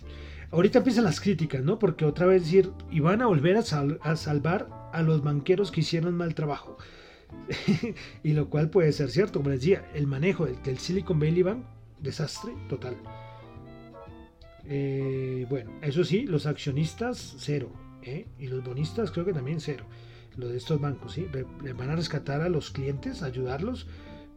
Ahorita 0.50 0.78
empiezan 0.78 1.04
las 1.04 1.20
críticas, 1.20 1.62
¿no? 1.62 1.78
Porque 1.78 2.06
otra 2.06 2.24
vez 2.24 2.44
decir, 2.44 2.72
y 2.90 3.00
van 3.00 3.20
a 3.20 3.26
volver 3.26 3.56
a, 3.58 3.62
salvar 3.62 4.90
a 4.94 5.02
los 5.02 5.22
banqueros 5.22 5.70
que 5.70 5.80
hicieron 5.80 6.14
mal 6.14 6.34
trabajo. 6.34 6.78
y 8.22 8.32
lo 8.32 8.48
cual 8.48 8.70
puede 8.70 8.92
ser 8.92 9.10
cierto, 9.10 9.40
como 9.40 9.50
les 9.50 9.60
decía, 9.60 9.90
el 9.92 10.06
manejo 10.06 10.46
del, 10.46 10.78
Silicon 10.78 11.20
Valley 11.20 11.42
Bank, 11.42 11.64
desastre 12.00 12.54
total. 12.70 12.96
Eh, 14.68 15.46
bueno, 15.48 15.70
eso 15.82 16.04
sí, 16.04 16.26
los 16.26 16.46
accionistas 16.46 17.36
cero, 17.38 17.72
¿eh? 18.02 18.26
y 18.38 18.46
los 18.48 18.62
bonistas 18.62 19.10
creo 19.10 19.24
que 19.24 19.32
también 19.32 19.60
cero. 19.60 19.84
Lo 20.36 20.48
de 20.48 20.56
estos 20.56 20.80
bancos, 20.80 21.14
¿sí? 21.14 21.26
Van 21.76 21.90
a 21.90 21.96
rescatar 21.96 22.42
a 22.42 22.48
los 22.48 22.70
clientes, 22.70 23.22
ayudarlos, 23.22 23.88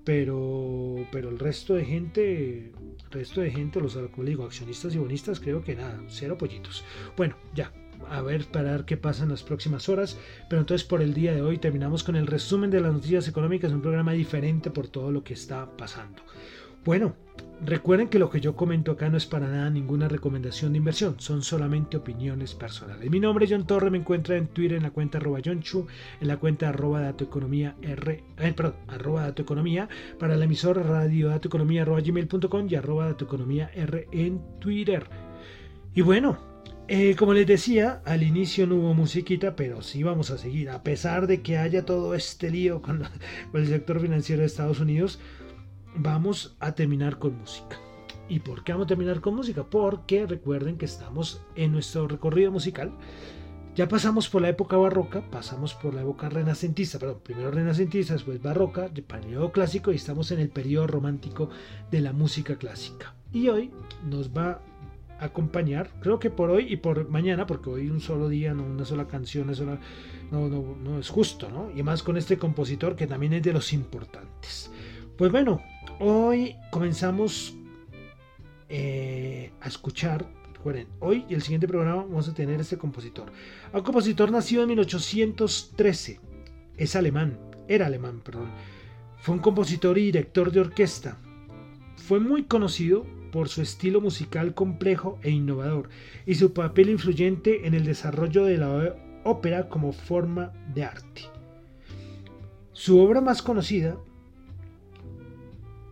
pero, 0.04 1.06
pero 1.12 1.30
el 1.30 1.38
resto 1.38 1.76
de 1.76 1.86
gente, 1.86 2.72
resto 3.12 3.41
de 3.41 3.52
gente, 3.52 3.80
los 3.80 3.96
como 3.96 4.24
digo, 4.24 4.46
accionistas 4.46 4.96
y 4.96 4.98
bonistas, 4.98 5.39
creo 5.39 5.63
que 5.63 5.76
nada, 5.76 6.02
cero 6.08 6.39
pollitos. 6.39 6.84
Bueno, 7.15 7.36
ya, 7.54 7.72
a 8.10 8.22
ver 8.22 8.46
para 8.46 8.72
ver 8.72 8.86
qué 8.86 8.98
pasa 8.98 9.24
en 9.24 9.30
las 9.30 9.44
próximas 9.44 9.89
horas. 9.89 10.17
Pero 10.50 10.62
entonces 10.62 10.88
por 10.88 11.02
el 11.02 11.13
día 11.13 11.34
de 11.34 11.41
hoy 11.41 11.58
terminamos 11.58 12.04
con 12.04 12.15
el 12.15 12.28
resumen 12.28 12.70
de 12.70 12.82
las 12.82 12.94
noticias 12.94 13.28
económicas, 13.28 13.72
un 13.72 13.82
programa 13.82 14.13
diferente 14.13 14.72
por 14.72 14.88
todo 14.88 15.12
lo 15.12 15.24
que 15.24 15.34
está 15.34 15.78
pasando. 15.78 16.24
Bueno, 16.84 17.13
recuerden 17.63 18.08
que 18.08 18.17
lo 18.17 18.32
que 18.32 18.41
yo 18.41 18.56
comento 18.56 18.91
acá 18.91 19.08
no 19.08 19.17
es 19.17 19.28
para 19.28 19.48
nada 19.48 19.70
ninguna 19.70 20.08
recomendación 20.08 20.72
de 20.72 20.80
inversión, 20.80 21.15
son 21.20 21.44
solamente 21.44 21.96
opiniones 21.96 22.56
personales. 22.56 23.08
Mi 23.12 23.20
nombre 23.20 23.46
es 23.46 23.52
John 23.52 23.67
Torre, 23.67 23.91
me 23.91 24.00
encuentra 24.00 24.36
en 24.36 24.48
Twitter 24.48 24.78
en 24.78 24.84
la 24.84 24.89
cuenta 24.89 25.20
arroba 25.20 25.41
John 25.46 25.62
Chu, 25.62 25.86
en 26.20 26.28
la 26.28 26.38
cuenta 26.38 26.70
arroba 26.70 27.02
datoeconomía 27.02 27.76
R, 27.84 28.24
eh, 28.39 28.54
perdón, 28.54 28.74
arroba 28.88 29.22
datoeconomía, 29.22 29.89
para 30.17 30.36
la 30.36 30.46
emisora 30.46 30.82
radio 30.82 31.30
datoeconomía 31.30 31.84
arroba 31.84 32.02
gmail.com 32.02 32.67
y 32.67 32.76
arroba 32.76 33.06
datoeconomía 33.06 33.70
R 33.76 34.08
en 34.12 34.41
Twitter. 34.60 35.08
Y 35.94 36.02
bueno, 36.02 36.39
eh, 36.88 37.15
como 37.15 37.34
les 37.34 37.48
decía, 37.48 38.02
al 38.04 38.22
inicio 38.22 38.67
no 38.67 38.76
hubo 38.76 38.94
musiquita, 38.94 39.56
pero 39.56 39.82
sí 39.82 40.04
vamos 40.04 40.30
a 40.30 40.38
seguir. 40.38 40.70
A 40.70 40.84
pesar 40.84 41.26
de 41.26 41.41
que 41.41 41.58
haya 41.58 41.86
todo 41.86 42.15
este 42.15 42.50
lío 42.50 42.82
con, 42.82 43.04
el 43.54 43.67
sector 43.67 44.02
financiero 44.02 44.41
de 44.41 44.48
Estados 44.48 44.80
Unidos, 44.82 45.20
vamos 45.95 46.56
a 46.60 46.73
terminar 46.73 47.19
con 47.19 47.38
música. 47.38 47.77
¿Y 48.30 48.39
por 48.39 48.63
qué 48.63 48.71
vamos 48.71 48.86
a 48.86 48.88
terminar 48.88 49.21
con 49.21 49.36
música? 49.36 49.63
Porque 49.63 50.25
recuerden 50.25 50.77
que 50.77 50.86
estamos 50.86 51.41
en 51.56 51.73
nuestro 51.73 52.08
recorrido 52.08 52.51
musical. 52.51 52.91
Ya 53.75 53.88
pasamos 53.88 54.30
por 54.30 54.41
la 54.41 54.49
época 54.49 54.77
barroca, 54.77 55.21
pasamos 55.30 55.73
por 55.73 55.93
la 55.93 56.01
época 56.01 56.30
renacentista, 56.30 56.99
perdón, 56.99 57.19
primero 57.23 57.51
renacentista, 57.51 58.13
después 58.13 58.41
barroca, 58.41 58.89
de 58.89 59.01
periodo 59.01 59.51
clásico 59.51 59.91
y 59.91 59.95
estamos 59.95 60.32
en 60.32 60.39
el 60.39 60.49
periodo 60.49 60.88
romántico 60.88 61.49
de 61.89 62.01
la 62.01 62.12
música 62.12 62.58
clásica. 62.58 63.15
Y 63.32 63.47
hoy 63.47 63.71
nos 64.04 64.36
va 64.36 64.62
acompañar, 65.21 65.91
creo 66.01 66.19
que 66.19 66.32
por 66.32 66.49
hoy 66.49 66.65
y 66.67 66.77
por 66.77 67.08
mañana, 67.10 67.45
porque 67.45 67.69
hoy 67.69 67.89
un 67.89 68.01
solo 68.01 68.27
día, 68.27 68.56
no 68.56 68.63
una 68.63 68.86
sola 68.86 69.08
canción, 69.08 69.47
no, 70.32 70.49
no, 70.49 70.75
no 70.84 70.99
es 70.99 71.10
justo, 71.10 71.47
¿no? 71.49 71.69
Y 71.75 71.84
más 71.84 72.01
con 72.01 72.17
este 72.17 72.38
compositor 72.38 72.95
que 72.95 73.06
también 73.06 73.34
es 73.34 73.43
de 73.43 73.54
los 73.54 73.71
importantes. 73.71 74.71
Pues 75.17 75.32
bueno, 75.32 75.62
hoy 76.00 76.56
comenzamos 76.70 77.56
eh, 78.70 79.52
a 79.62 79.67
escuchar, 79.67 80.26
recuerden, 80.54 80.88
hoy 81.00 81.26
y 81.30 81.34
el 81.34 81.41
siguiente 81.41 81.67
programa 81.67 82.04
vamos 82.04 82.30
a 82.30 82.34
tener 82.34 82.60
este 82.60 82.78
compositor. 82.78 83.32
Un 83.74 83.82
compositor 83.82 84.32
nacido 84.32 84.63
en 84.63 84.70
1813, 84.70 86.20
es 86.78 86.96
alemán, 86.96 87.38
era 87.67 87.86
alemán, 87.86 88.22
perdón. 88.24 88.50
Fue 89.17 89.36
un 89.36 89.41
compositor 89.41 89.98
y 89.98 90.06
director 90.06 90.52
de 90.52 90.62
orquesta. 90.62 91.17
Fue 91.96 92.20
muy 92.20 92.44
conocido 92.44 93.06
por 93.32 93.50
su 93.50 93.62
estilo 93.62 94.02
musical 94.02 94.54
complejo 94.54 95.20
e 95.22 95.30
innovador 95.30 95.89
y 96.26 96.36
su 96.36 96.54
papel 96.54 96.89
influyente 96.89 97.67
en 97.67 97.74
el 97.74 97.86
desarrollo 97.86 98.46
de 98.46 98.58
la 98.58 98.96
ópera 99.24 99.70
como 99.70 99.94
forma 99.94 100.52
de 100.74 100.84
arte. 100.84 101.22
Su 102.74 103.00
obra 103.00 103.22
más 103.22 103.41
conocida 103.41 103.98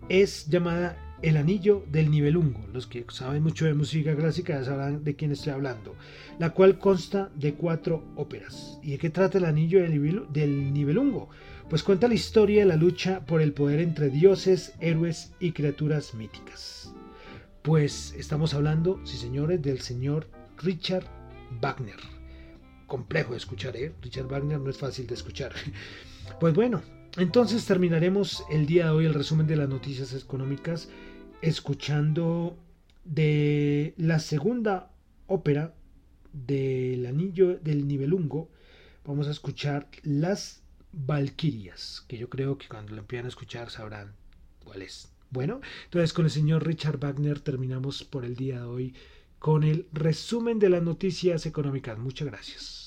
es 0.10 0.48
llamada 0.48 0.98
El 1.22 1.38
Anillo 1.38 1.86
del 1.92 2.10
Nibelungo. 2.10 2.66
Los 2.74 2.88
que 2.88 3.06
saben 3.10 3.44
mucho 3.44 3.66
de 3.66 3.76
música 3.76 4.16
clásica 4.16 4.60
ya 4.60 4.66
sabrán 4.66 5.04
de 5.04 5.16
quién 5.16 5.32
estoy 5.32 5.54
hablando. 5.54 5.96
La 6.40 6.50
cual 6.50 6.80
consta 6.80 7.30
de 7.36 7.54
cuatro 7.54 8.04
óperas. 8.16 8.80
¿Y 8.82 8.92
de 8.92 8.98
qué 8.98 9.12
trata 9.12 9.38
el 9.38 9.46
Anillo 9.46 9.82
del 9.82 10.74
Nibelungo? 10.74 11.30
Pues 11.70 11.84
cuenta 11.84 12.08
la 12.08 12.16
historia 12.16 12.62
de 12.62 12.66
la 12.66 12.76
lucha 12.76 13.26
por 13.26 13.42
el 13.42 13.54
poder 13.54 13.80
entre 13.80 14.10
dioses, 14.10 14.74
héroes 14.80 15.34
y 15.40 15.52
criaturas 15.52 16.16
míticas. 16.16 16.92
Pues 17.62 18.16
estamos 18.18 18.56
hablando, 18.56 19.00
sí 19.06 19.18
señores, 19.18 19.62
del 19.62 19.82
señor 19.82 20.28
Richard 20.58 21.06
Wagner. 21.62 22.00
Complejo 22.88 23.32
de 23.32 23.38
escuchar, 23.38 23.78
¿eh? 23.78 23.94
Richard 24.02 24.28
Wagner 24.28 24.60
no 24.60 24.72
es 24.72 24.78
fácil 24.78 25.06
de 25.08 25.14
escuchar. 25.14 25.54
Pues 26.40 26.54
bueno, 26.54 26.84
entonces 27.20 27.66
terminaremos 27.66 28.46
el 28.50 28.66
día 28.66 28.86
de 28.86 28.92
hoy 28.92 29.06
el 29.06 29.14
resumen 29.14 29.46
de 29.46 29.58
las 29.58 29.68
noticias 29.68 30.14
económicas 30.14 30.90
escuchando 31.42 32.58
de 33.04 33.94
la 33.98 34.20
segunda 34.20 34.92
ópera 35.28 35.74
del 36.32 37.06
Anillo 37.06 37.58
del 37.58 37.88
Nibelungo. 37.88 38.50
Vamos 39.06 39.28
a 39.28 39.32
escuchar 39.32 39.90
Las 40.04 40.62
Valquirias, 40.94 42.06
que 42.08 42.18
yo 42.18 42.30
creo 42.30 42.58
que 42.58 42.68
cuando 42.68 42.94
lo 42.94 43.00
empiezan 43.00 43.26
a 43.26 43.30
escuchar 43.30 43.70
sabrán 43.70 44.14
cuál 44.64 44.82
es. 44.82 45.10
Bueno, 45.30 45.60
entonces 45.86 46.14
con 46.14 46.26
el 46.26 46.32
señor 46.32 46.66
Richard 46.66 47.00
Wagner 47.00 47.40
terminamos 47.42 48.04
por 48.04 48.24
el 48.24 48.36
día 48.36 48.60
de 48.60 48.66
hoy 48.66 48.96
con 49.40 49.64
el 49.64 49.88
resumen 49.92 50.58
de 50.58 50.70
las 50.70 50.84
noticias 50.84 51.46
económicas. 51.46 51.98
Muchas 52.00 52.28
gracias. 52.28 52.79